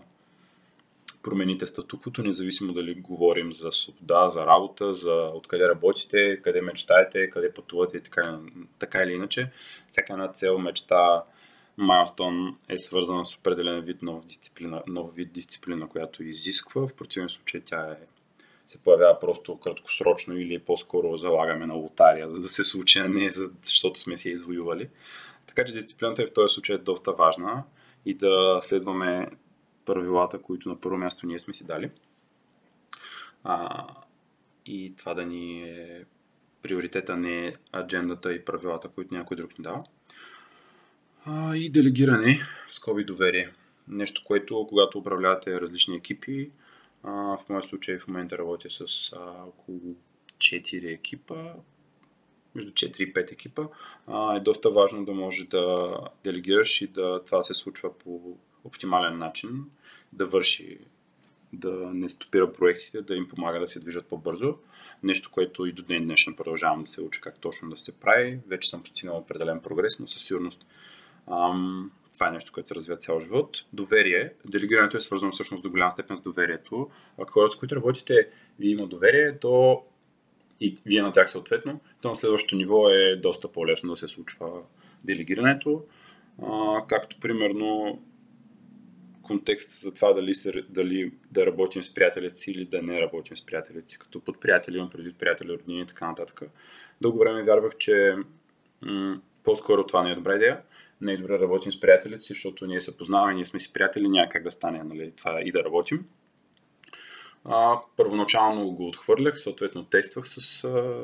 промените 1.24 1.66
статуквото, 1.66 2.24
независимо 2.24 2.74
дали 2.74 2.94
говорим 2.94 3.54
за 3.54 3.72
свобода, 3.72 4.30
за 4.30 4.46
работа, 4.46 4.94
за 4.94 5.32
откъде 5.34 5.68
работите, 5.68 6.42
къде 6.42 6.62
мечтаете, 6.62 7.30
къде 7.30 7.54
пътувате 7.54 7.98
и 7.98 8.02
така, 8.02 8.40
така 8.80 9.04
или 9.04 9.12
иначе. 9.12 9.52
Всяка 9.88 10.14
една 10.14 10.28
цел, 10.28 10.58
мечта, 10.58 11.24
Майлстон 11.78 12.58
е 12.70 12.78
свързана 12.78 13.26
с 13.26 13.36
определен 13.36 13.82
вид 13.82 14.02
нов, 14.02 14.26
дисциплина, 14.26 14.84
нов 14.88 15.16
вид 15.16 15.34
дисциплина, 15.34 15.88
която 15.88 16.24
изисква. 16.24 16.88
В 16.88 16.94
противен 16.94 17.30
случай 17.30 17.62
тя 17.66 17.92
е, 17.92 17.98
се 18.66 18.78
появява 18.78 19.20
просто 19.20 19.58
краткосрочно 19.58 20.38
или 20.38 20.60
по-скоро 20.60 21.18
залагаме 21.18 21.66
на 21.66 21.74
лотария, 21.74 22.30
за 22.30 22.40
да 22.42 22.50
се 22.50 22.64
случи, 22.64 23.00
а 23.00 23.08
не 23.08 23.30
защото 23.64 24.00
сме 24.00 24.16
я 24.26 24.32
извоювали. 24.32 24.90
Така 25.48 25.66
че 25.66 25.74
дисциплината 25.74 26.24
е 26.24 26.26
в 26.26 26.34
този 26.34 26.54
случай 26.54 26.76
е 26.76 26.80
доста 26.80 27.12
важна 27.12 27.64
и 28.06 28.14
да 28.14 28.60
следваме 28.64 29.30
правилата, 29.86 30.42
които 30.42 30.70
на 30.70 30.82
първо 30.82 30.98
място 30.98 31.28
ние 31.28 31.40
сме 31.40 31.54
си 31.54 31.68
дали. 31.68 31.90
А, 33.44 33.88
и 34.66 34.94
това 34.98 35.14
да 35.14 35.26
ни 35.26 35.64
е 35.64 36.06
приоритета, 36.62 37.18
не 37.18 37.48
е 37.48 37.56
аджендата 37.76 38.34
и 38.34 38.46
правилата, 38.46 38.90
които 38.90 39.14
някой 39.14 39.38
друг 39.38 39.60
ни 39.60 39.64
дава. 39.64 39.84
А, 41.26 41.56
и 41.56 41.70
делегиране, 41.70 42.40
в 42.68 42.74
скоби 42.74 43.04
доверие. 43.04 43.50
Нещо, 43.88 44.22
което 44.26 44.68
когато 44.70 44.98
управлявате 44.98 45.62
различни 45.62 45.96
екипи, 45.96 46.52
а, 47.04 47.12
в 47.12 47.50
моя 47.50 47.64
случай 47.64 48.00
в 48.00 48.08
момента 48.08 48.38
работя 48.38 48.70
с 48.70 49.14
а, 49.14 49.44
около 49.48 49.80
4 50.38 50.94
екипа, 50.94 51.54
между 52.56 52.72
4 52.72 53.02
и 53.02 53.14
5 53.14 53.32
екипа, 53.32 53.64
а, 54.08 54.36
е 54.36 54.40
доста 54.40 54.70
важно 54.70 55.06
да 55.06 55.12
може 55.12 55.46
да 55.46 55.98
делегираш 56.24 56.82
и 56.82 56.88
да 56.88 57.24
това 57.26 57.44
се 57.44 57.54
случва 57.54 57.98
по 57.98 58.38
оптимален 58.64 59.18
начин, 59.18 59.66
да 60.14 60.26
върши, 60.26 60.78
да 61.54 61.72
не 61.94 62.10
стопира 62.10 62.54
проектите, 62.54 63.02
да 63.02 63.16
им 63.16 63.28
помага 63.28 63.60
да 63.60 63.68
се 63.68 63.80
движат 63.80 64.06
по-бързо. 64.06 64.56
Нещо, 65.04 65.32
което 65.32 65.66
и 65.66 65.72
до 65.72 65.84
ден 65.84 66.04
днешен 66.04 66.36
продължавам 66.36 66.82
да 66.82 66.88
се 66.88 67.02
уча 67.02 67.22
как 67.22 67.40
точно 67.40 67.70
да 67.70 67.78
се 67.78 68.00
прави. 68.00 68.40
Вече 68.48 68.70
съм 68.70 68.84
постигнал 68.84 69.18
определен 69.18 69.60
прогрес, 69.60 70.00
но 70.00 70.08
със 70.08 70.24
сигурност 70.24 70.66
това 72.14 72.28
е 72.28 72.32
нещо, 72.32 72.52
което 72.54 72.68
се 72.68 72.76
развива 72.76 72.98
цял 72.98 73.20
живот. 73.20 73.58
Доверие. 73.74 74.34
Делегирането 74.46 74.98
е 74.98 75.02
свързано 75.02 75.32
всъщност 75.32 75.64
до 75.64 75.70
голям 75.70 75.92
степен 75.92 76.18
с 76.18 76.22
доверието. 76.22 76.90
Ако 77.18 77.32
хората, 77.32 77.54
с 77.54 77.60
които 77.60 77.76
работите, 77.76 78.28
ви 78.60 78.70
има 78.70 78.88
доверие, 78.88 79.38
то 79.40 79.84
и 80.60 80.78
вие 80.86 81.02
на 81.02 81.12
тях 81.12 81.32
съответно, 81.32 81.80
то 82.02 82.08
на 82.08 82.16
следващото 82.16 82.56
ниво 82.56 82.90
е 82.90 83.16
доста 83.16 83.52
по-лесно 83.52 83.90
да 83.90 83.98
се 83.98 84.08
случва 84.08 84.50
делегирането. 85.04 85.84
А, 86.44 86.82
както 86.88 87.20
примерно 87.20 88.00
контекст 89.24 89.72
за 89.72 89.94
това 89.94 90.14
дали, 90.14 90.36
се, 90.36 90.64
дали 90.70 91.12
да 91.32 91.46
работим 91.46 91.84
с 91.84 91.94
приятелите 91.94 92.36
си 92.36 92.52
или 92.52 92.66
да 92.66 92.82
не 92.82 93.02
работим 93.02 93.38
с 93.38 93.46
приятелите 93.46 93.92
си, 93.92 94.00
като 94.00 94.20
под 94.20 94.40
приятели 94.40 94.78
имам 94.78 94.90
предвид 94.90 95.16
приятели, 95.18 95.54
роднини 95.54 95.82
и 95.82 95.86
така 95.86 96.08
нататък. 96.08 96.42
Дълго 97.02 97.20
време 97.20 97.44
вярвах, 97.44 97.78
че 97.78 98.16
м- 98.82 99.22
по-скоро 99.44 99.88
това 99.88 100.04
не 100.04 100.12
е 100.12 100.16
добра 100.16 100.36
идея. 100.36 100.62
Не 101.04 101.18
добре 101.18 101.40
работим 101.40 101.72
с 101.72 101.80
приятелите 101.80 102.24
си, 102.24 102.34
защото 102.34 102.66
ние 102.66 102.82
се 102.82 102.98
познаваме, 102.98 103.34
ние 103.34 103.46
сме 103.46 103.60
си 103.60 103.74
приятели, 103.74 104.10
няма 104.10 104.30
как 104.30 104.44
да 104.44 104.52
стане 104.52 104.84
нали, 104.84 105.12
това 105.12 105.42
и 105.42 105.52
да 105.52 105.64
работим. 105.64 106.06
А, 107.46 107.80
първоначално 107.98 108.72
го 108.72 108.88
отхвърлях, 108.88 109.40
съответно 109.40 109.86
тествах 109.86 110.28
с... 110.28 110.64
А, 110.64 111.04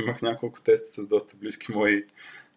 имах 0.00 0.22
няколко 0.22 0.62
теста 0.62 1.02
с 1.02 1.06
доста 1.08 1.36
близки 1.36 1.72
мои 1.72 2.04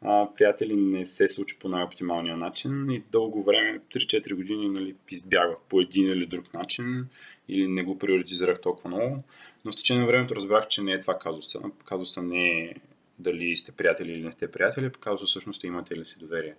а, 0.01 0.27
приятели, 0.35 0.75
не 0.75 1.05
се 1.05 1.27
случи 1.27 1.59
по 1.59 1.69
най-оптималния 1.69 2.37
начин 2.37 2.91
и 2.91 3.03
дълго 3.11 3.43
време, 3.43 3.79
3-4 3.79 4.35
години, 4.35 4.69
нали, 4.69 4.95
избягвах 5.11 5.57
по 5.69 5.81
един 5.81 6.07
или 6.07 6.25
друг 6.25 6.53
начин 6.53 7.07
или 7.49 7.67
не 7.67 7.83
го 7.83 7.99
приоритизирах 7.99 8.61
толкова 8.61 8.89
много, 8.89 9.23
но 9.65 9.71
с 9.71 9.75
течение 9.75 10.01
на 10.01 10.07
времето 10.07 10.35
разбрах, 10.35 10.67
че 10.67 10.81
не 10.81 10.91
е 10.91 10.99
това 10.99 11.19
казуса. 11.19 11.61
Казуса 11.85 12.21
не 12.21 12.47
е 12.47 12.75
дали 13.19 13.57
сте 13.57 13.71
приятели 13.71 14.11
или 14.11 14.23
не 14.23 14.31
сте 14.31 14.51
приятели, 14.51 14.91
казуса 14.99 15.25
всъщност 15.25 15.63
имате 15.63 15.95
ли 15.95 16.05
си 16.05 16.19
доверие 16.19 16.55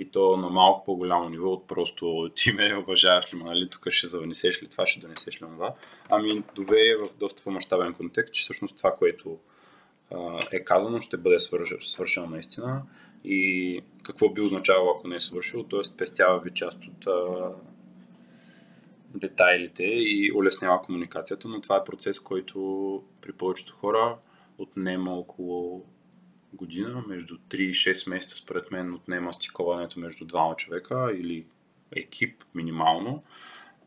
и 0.00 0.10
то 0.10 0.36
на 0.36 0.48
малко 0.50 0.84
по-голямо 0.84 1.28
ниво 1.28 1.52
от 1.52 1.68
просто 1.68 2.30
ти 2.34 2.52
ме 2.52 2.76
уважаваш 2.76 3.34
ли, 3.34 3.38
нали, 3.38 3.68
тук 3.70 3.90
ще 3.90 4.06
занесеш 4.06 4.62
ли 4.62 4.68
това, 4.68 4.86
ще 4.86 5.00
донесеш 5.00 5.42
ли 5.42 5.46
това. 5.46 5.74
Ами 6.08 6.42
доверие 6.54 6.96
в 6.96 7.18
доста 7.18 7.42
по-масштабен 7.42 7.94
контекст, 7.94 8.34
че 8.34 8.42
всъщност 8.42 8.76
това, 8.76 8.96
което 8.96 9.38
е 10.52 10.64
казано, 10.64 11.00
ще 11.00 11.16
бъде 11.16 11.40
свършено 11.80 12.26
наистина 12.26 12.82
и 13.24 13.80
какво 14.02 14.28
би 14.28 14.40
означавало, 14.40 14.90
ако 14.90 15.08
не 15.08 15.16
е 15.16 15.20
свършило, 15.20 15.64
т.е. 15.64 15.84
спестява 15.84 16.40
ви 16.40 16.50
част 16.50 16.84
от 16.84 17.06
а, 17.06 17.52
детайлите 19.14 19.84
и 19.84 20.32
улеснява 20.34 20.82
комуникацията, 20.82 21.48
но 21.48 21.60
това 21.60 21.76
е 21.76 21.84
процес, 21.84 22.20
който 22.20 23.02
при 23.20 23.32
повечето 23.32 23.74
хора 23.74 24.16
отнема 24.58 25.12
около 25.12 25.84
година, 26.52 27.02
между 27.06 27.38
3 27.38 27.56
и 27.56 27.74
6 27.74 28.10
месеца, 28.10 28.36
според 28.36 28.70
мен, 28.70 28.94
отнема 28.94 29.32
стиковането 29.32 30.00
между 30.00 30.24
двама 30.24 30.56
човека 30.56 31.12
или 31.14 31.46
екип 31.96 32.44
минимално. 32.54 33.22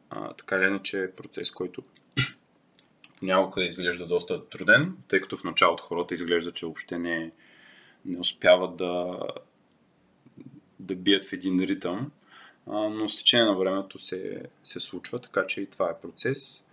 А, 0.10 0.34
така 0.34 0.56
или 0.56 0.66
иначе 0.66 1.04
е 1.04 1.12
процес, 1.12 1.52
който 1.52 1.84
понякога 3.20 3.64
изглежда 3.64 4.08
доста 4.08 4.50
труден, 4.50 4.98
тъй 5.08 5.22
като 5.22 5.38
в 5.38 5.44
началото 5.44 5.84
хората 5.84 6.14
изглежда, 6.14 6.52
че 6.52 6.66
въобще 6.66 7.00
не, 7.00 7.32
не 8.06 8.20
успяват 8.20 8.78
да, 8.78 9.20
да 10.80 10.96
бият 10.96 11.26
в 11.26 11.34
един 11.34 11.60
ритъм, 11.60 12.12
а, 12.68 12.90
но 12.90 13.10
с 13.10 13.18
течение 13.18 13.46
на 13.46 13.56
времето 13.56 14.00
се, 14.00 14.44
се 14.64 14.80
случва, 14.80 15.20
така 15.20 15.48
че 15.48 15.62
и 15.62 15.70
това 15.70 15.90
е 15.90 16.02
процес. 16.02 16.66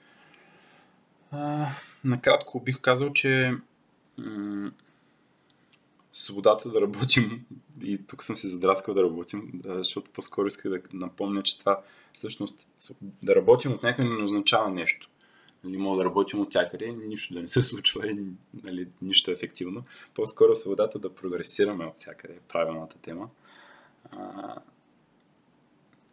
А, 1.31 1.67
накратко 2.05 2.61
бих 2.61 2.81
казал, 2.81 3.13
че 3.13 3.55
свободата 6.21 6.69
да 6.69 6.81
работим, 6.81 7.45
и 7.83 8.07
тук 8.07 8.25
съм 8.25 8.37
се 8.37 8.49
задраскал 8.49 8.95
да 8.95 9.03
работим, 9.03 9.61
защото 9.65 10.11
по-скоро 10.11 10.47
исках 10.47 10.73
да 10.73 10.81
напомня, 10.93 11.43
че 11.43 11.59
това 11.59 11.83
всъщност 12.13 12.69
да 13.23 13.35
работим 13.35 13.73
от 13.73 13.83
някъде 13.83 14.09
не 14.09 14.25
означава 14.25 14.71
нещо. 14.71 15.09
Нали, 15.65 15.77
мога 15.77 15.97
да 15.97 16.05
работим 16.05 16.41
от 16.41 16.51
тякъде, 16.51 16.93
нищо 16.93 17.35
да 17.35 17.43
не 17.43 17.49
се 17.49 17.63
случва 17.63 18.11
и 18.11 18.19
нали, 18.65 18.89
нищо 19.03 19.31
ефективно. 19.31 19.85
По-скоро 20.15 20.55
свободата 20.55 20.99
да 20.99 21.15
прогресираме 21.15 21.85
от 21.85 21.95
всякъде 21.95 22.35
е 22.35 22.49
правилната 22.49 22.99
тема. 22.99 23.29
А, 24.11 24.55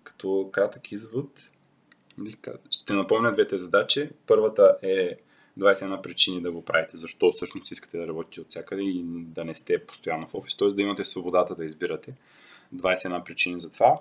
като 0.04 0.50
кратък 0.52 0.92
извод, 0.92 1.50
ще 2.70 2.94
напомня 2.94 3.32
двете 3.32 3.58
задачи. 3.58 4.10
Първата 4.28 4.78
е 4.82 5.18
21 5.58 6.02
причини 6.02 6.42
да 6.42 6.52
го 6.52 6.66
правите, 6.66 6.98
защо 6.98 7.32
всъщност 7.32 7.72
искате 7.72 7.98
да 7.98 8.08
работите 8.08 8.42
от 8.42 8.50
всякъде 8.50 8.82
и 8.82 9.04
да 9.06 9.46
не 9.46 9.56
сте 9.56 9.86
постоянно 9.86 10.28
в 10.28 10.36
офис, 10.36 10.58
т.е. 10.58 10.68
да 10.68 10.82
имате 10.82 11.06
свободата 11.06 11.56
да 11.56 11.66
избирате. 11.66 12.14
21 12.76 13.24
причини 13.24 13.62
за 13.62 13.72
това. 13.72 14.00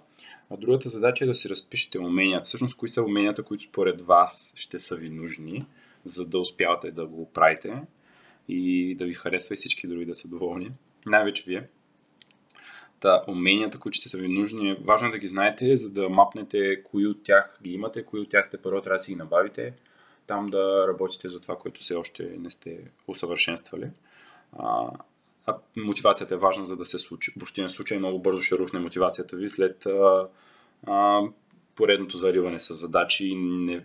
А 0.50 0.56
другата 0.56 0.88
задача 0.88 1.24
е 1.24 1.28
да 1.28 1.34
си 1.34 1.48
разпишете 1.48 1.98
уменията. 1.98 2.44
Всъщност, 2.44 2.76
кои 2.76 2.88
са 2.88 3.02
уменията, 3.02 3.42
които 3.42 3.64
според 3.64 4.00
вас 4.00 4.52
ще 4.56 4.78
са 4.78 4.96
ви 4.96 5.10
нужни, 5.10 5.66
за 6.04 6.26
да 6.26 6.38
успявате 6.38 6.90
да 6.90 7.06
го 7.06 7.32
правите 7.32 7.82
и 8.48 8.94
да 8.94 9.04
ви 9.04 9.14
харесва 9.14 9.54
и 9.54 9.56
всички 9.56 9.86
други 9.86 10.06
да 10.06 10.14
са 10.14 10.28
доволни. 10.28 10.70
Най-вече 11.06 11.44
вие. 11.46 11.68
Та, 13.00 13.24
уменията, 13.28 13.78
които 13.78 13.96
ще 13.96 14.08
са 14.08 14.18
ви 14.18 14.28
нужни, 14.28 14.70
е 14.70 14.78
важно 14.84 15.10
да 15.10 15.18
ги 15.18 15.26
знаете, 15.26 15.76
за 15.76 15.90
да 15.90 16.08
мапнете 16.08 16.82
кои 16.82 17.06
от 17.06 17.22
тях 17.22 17.58
ги 17.62 17.72
имате, 17.72 18.04
кои 18.04 18.20
от 18.20 18.28
тях 18.28 18.50
те 18.50 18.58
първо 18.58 18.80
трябва 18.80 18.96
да 18.96 19.00
си 19.00 19.12
ги 19.12 19.16
набавите, 19.16 19.72
там 20.26 20.46
да 20.46 20.88
работите 20.88 21.28
за 21.28 21.40
това, 21.40 21.58
което 21.58 21.80
все 21.80 21.94
още 21.94 22.36
не 22.38 22.50
сте 22.50 22.80
усъвършенствали. 23.06 23.90
А, 24.58 24.90
а 25.46 25.56
мотивацията 25.76 26.34
е 26.34 26.38
важна, 26.38 26.66
за 26.66 26.76
да 26.76 26.84
се 26.84 26.98
случи. 26.98 27.30
В 27.30 27.38
противен 27.38 27.70
случай 27.70 27.98
много 27.98 28.18
бързо 28.18 28.42
ще 28.42 28.58
рухне 28.58 28.80
мотивацията 28.80 29.36
ви 29.36 29.48
след 29.48 29.86
а, 29.86 30.28
а, 30.86 31.20
поредното 31.74 32.18
зариване 32.18 32.60
с 32.60 32.74
задачи 32.74 33.26
и 33.26 33.34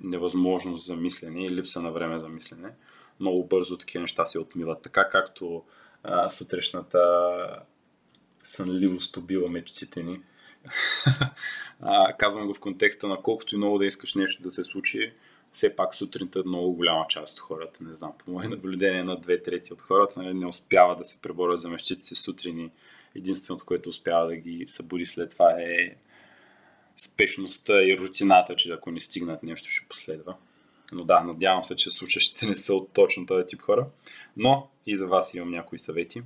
невъзможност 0.03 0.85
за 0.85 0.95
мислене 0.95 1.45
и 1.45 1.49
липса 1.49 1.81
на 1.81 1.91
време 1.91 2.19
за 2.19 2.29
мислене. 2.29 2.69
Много 3.19 3.45
бързо 3.45 3.77
такива 3.77 4.01
неща 4.01 4.25
се 4.25 4.39
отмиват. 4.39 4.81
Така 4.81 5.09
както 5.09 5.63
а, 6.03 6.29
сутрешната 6.29 7.01
сънливост 8.43 9.17
убива 9.17 9.49
мечтите 9.49 10.03
ни. 10.03 10.21
а, 11.81 12.13
казвам 12.17 12.47
го 12.47 12.53
в 12.53 12.59
контекста 12.59 13.07
на 13.07 13.17
колкото 13.17 13.55
и 13.55 13.57
много 13.57 13.77
да 13.77 13.85
искаш 13.85 14.15
нещо 14.15 14.43
да 14.43 14.51
се 14.51 14.63
случи, 14.63 15.13
все 15.51 15.75
пак 15.75 15.95
сутринта 15.95 16.43
много 16.45 16.73
голяма 16.73 17.05
част 17.09 17.33
от 17.33 17.39
хората, 17.39 17.83
не 17.83 17.93
знам, 17.93 18.11
по 18.17 18.31
мое 18.31 18.47
наблюдение 18.49 19.03
на 19.03 19.19
две 19.19 19.41
трети 19.41 19.73
от 19.73 19.81
хората, 19.81 20.21
нали, 20.21 20.33
не 20.33 20.45
успява 20.45 20.95
да 20.95 21.05
се 21.05 21.21
преборят 21.21 21.59
за 21.59 21.69
мещите 21.69 22.03
си 22.03 22.15
сутрини. 22.15 22.71
Единственото, 23.15 23.65
което 23.65 23.89
успява 23.89 24.27
да 24.27 24.35
ги 24.35 24.63
събуди 24.67 25.05
след 25.05 25.29
това 25.29 25.51
е 25.51 25.95
спешността 26.97 27.83
и 27.83 27.97
рутината, 27.97 28.55
че 28.55 28.71
ако 28.71 28.91
не 28.91 28.99
стигнат 28.99 29.43
нещо 29.43 29.69
ще 29.69 29.87
последва. 29.89 30.35
Но 30.91 31.03
да, 31.03 31.19
надявам 31.19 31.63
се, 31.63 31.75
че 31.75 31.89
случащите 31.89 32.45
не 32.45 32.55
са 32.55 32.73
от 32.73 32.89
точно 32.93 33.25
този 33.25 33.45
тип 33.45 33.61
хора. 33.61 33.87
Но 34.37 34.69
и 34.85 34.95
за 34.95 35.07
вас 35.07 35.33
имам 35.33 35.51
някои 35.51 35.79
съвети. 35.79 36.21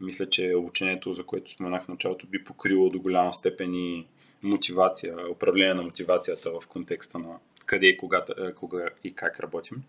Мисля, 0.00 0.30
че 0.30 0.54
обучението, 0.54 1.14
за 1.14 1.24
което 1.24 1.50
споменах 1.50 1.84
в 1.84 1.88
началото, 1.88 2.26
би 2.26 2.44
покрило 2.44 2.90
до 2.90 3.00
голяма 3.00 3.34
степен 3.34 3.74
и 3.74 4.06
мотивация, 4.42 5.30
управление 5.30 5.74
на 5.74 5.82
мотивацията 5.82 6.60
в 6.60 6.66
контекста 6.66 7.18
на 7.18 7.38
къде 7.68 7.86
и 7.86 7.96
кога, 7.96 8.24
е, 8.38 8.52
кога 8.52 8.88
и 9.04 9.14
как 9.14 9.40
работим. 9.40 9.82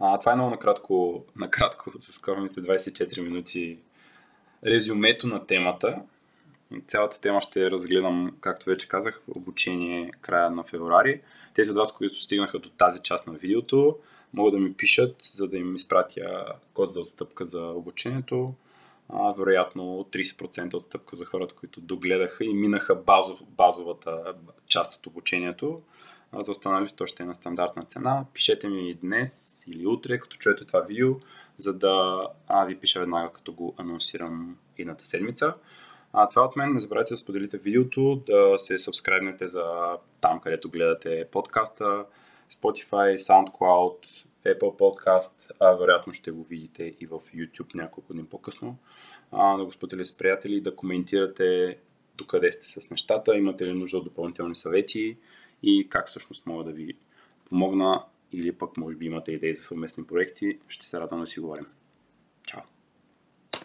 А, 0.00 0.18
това 0.18 0.32
е 0.32 0.34
много 0.34 0.50
накратко, 0.50 1.24
накратко 1.36 1.92
за 1.98 2.12
скоромите 2.12 2.60
24 2.60 3.20
минути 3.20 3.78
резюмето 4.66 5.26
на 5.26 5.46
темата. 5.46 6.02
Цялата 6.86 7.20
тема 7.20 7.40
ще 7.40 7.70
разгледам, 7.70 8.36
както 8.40 8.70
вече 8.70 8.88
казах, 8.88 9.22
обучение 9.28 10.10
края 10.20 10.50
на 10.50 10.64
февруари. 10.64 11.20
Тези 11.54 11.70
от 11.70 11.76
вас, 11.76 11.92
които 11.92 12.14
стигнаха 12.14 12.58
до 12.58 12.70
тази 12.70 13.02
част 13.02 13.26
на 13.26 13.32
видеото, 13.32 13.98
могат 14.34 14.52
да 14.52 14.60
ми 14.60 14.74
пишат, 14.74 15.16
за 15.22 15.48
да 15.48 15.56
им 15.56 15.74
изпратя 15.74 16.44
код 16.74 16.88
за 16.88 17.00
отстъпка 17.00 17.44
за 17.44 17.62
обучението. 17.62 18.54
А, 19.08 19.32
вероятно 19.32 20.06
30% 20.12 20.74
отстъпка 20.74 21.16
за 21.16 21.24
хората, 21.24 21.54
които 21.54 21.80
догледаха 21.80 22.44
и 22.44 22.54
минаха 22.54 22.94
базов, 22.94 23.42
базовата 23.48 24.34
част 24.66 24.94
от 24.94 25.06
обучението. 25.06 25.82
А 26.32 26.42
за 26.42 26.50
останалите 26.50 26.94
то 26.94 27.06
ще 27.06 27.22
е 27.22 27.26
на 27.26 27.34
стандартна 27.34 27.84
цена. 27.84 28.24
Пишете 28.34 28.68
ми 28.68 28.94
днес 28.94 29.64
или 29.66 29.86
утре, 29.86 30.18
като 30.18 30.36
чуете 30.36 30.64
това 30.64 30.80
видео, 30.80 31.14
за 31.56 31.78
да 31.78 32.26
а, 32.48 32.64
ви 32.64 32.76
пиша 32.76 33.00
веднага, 33.00 33.32
като 33.32 33.52
го 33.52 33.74
анонсирам 33.78 34.56
едната 34.78 35.04
седмица. 35.04 35.54
А 36.12 36.28
това 36.28 36.42
от 36.42 36.56
мен. 36.56 36.72
Не 36.72 36.80
забравяйте 36.80 37.12
да 37.12 37.16
споделите 37.16 37.58
видеото, 37.58 38.22
да 38.26 38.58
се 38.58 38.78
сабскрайбнете 38.78 39.48
за 39.48 39.64
там, 40.20 40.40
където 40.40 40.70
гледате 40.70 41.28
подкаста, 41.32 42.04
Spotify, 42.52 43.16
SoundCloud, 43.16 44.26
Apple 44.46 44.78
Podcast, 44.78 45.50
а 45.60 45.72
вероятно 45.72 46.12
ще 46.12 46.30
го 46.30 46.44
видите 46.44 46.94
и 47.00 47.06
в 47.06 47.20
YouTube 47.20 47.74
няколко 47.74 48.12
дни 48.12 48.24
по-късно. 48.24 48.76
А, 49.32 49.56
да 49.56 49.64
го 49.64 49.72
споделите 49.72 50.04
с 50.04 50.16
приятели, 50.16 50.60
да 50.60 50.76
коментирате 50.76 51.78
докъде 52.16 52.52
сте 52.52 52.80
с 52.80 52.90
нещата, 52.90 53.36
имате 53.36 53.66
ли 53.66 53.72
нужда 53.72 53.98
от 53.98 54.04
допълнителни 54.04 54.54
съвети 54.54 55.16
и 55.62 55.88
как 55.88 56.06
всъщност 56.06 56.46
мога 56.46 56.64
да 56.64 56.72
ви 56.72 56.94
помогна 57.48 58.04
или 58.32 58.52
пък 58.52 58.76
може 58.76 58.96
би 58.96 59.06
имате 59.06 59.32
идеи 59.32 59.54
за 59.54 59.62
съвместни 59.62 60.04
проекти. 60.04 60.58
Ще 60.68 60.86
се 60.86 61.00
радвам 61.00 61.20
да 61.20 61.26
си 61.26 61.40
говорим. 61.40 61.66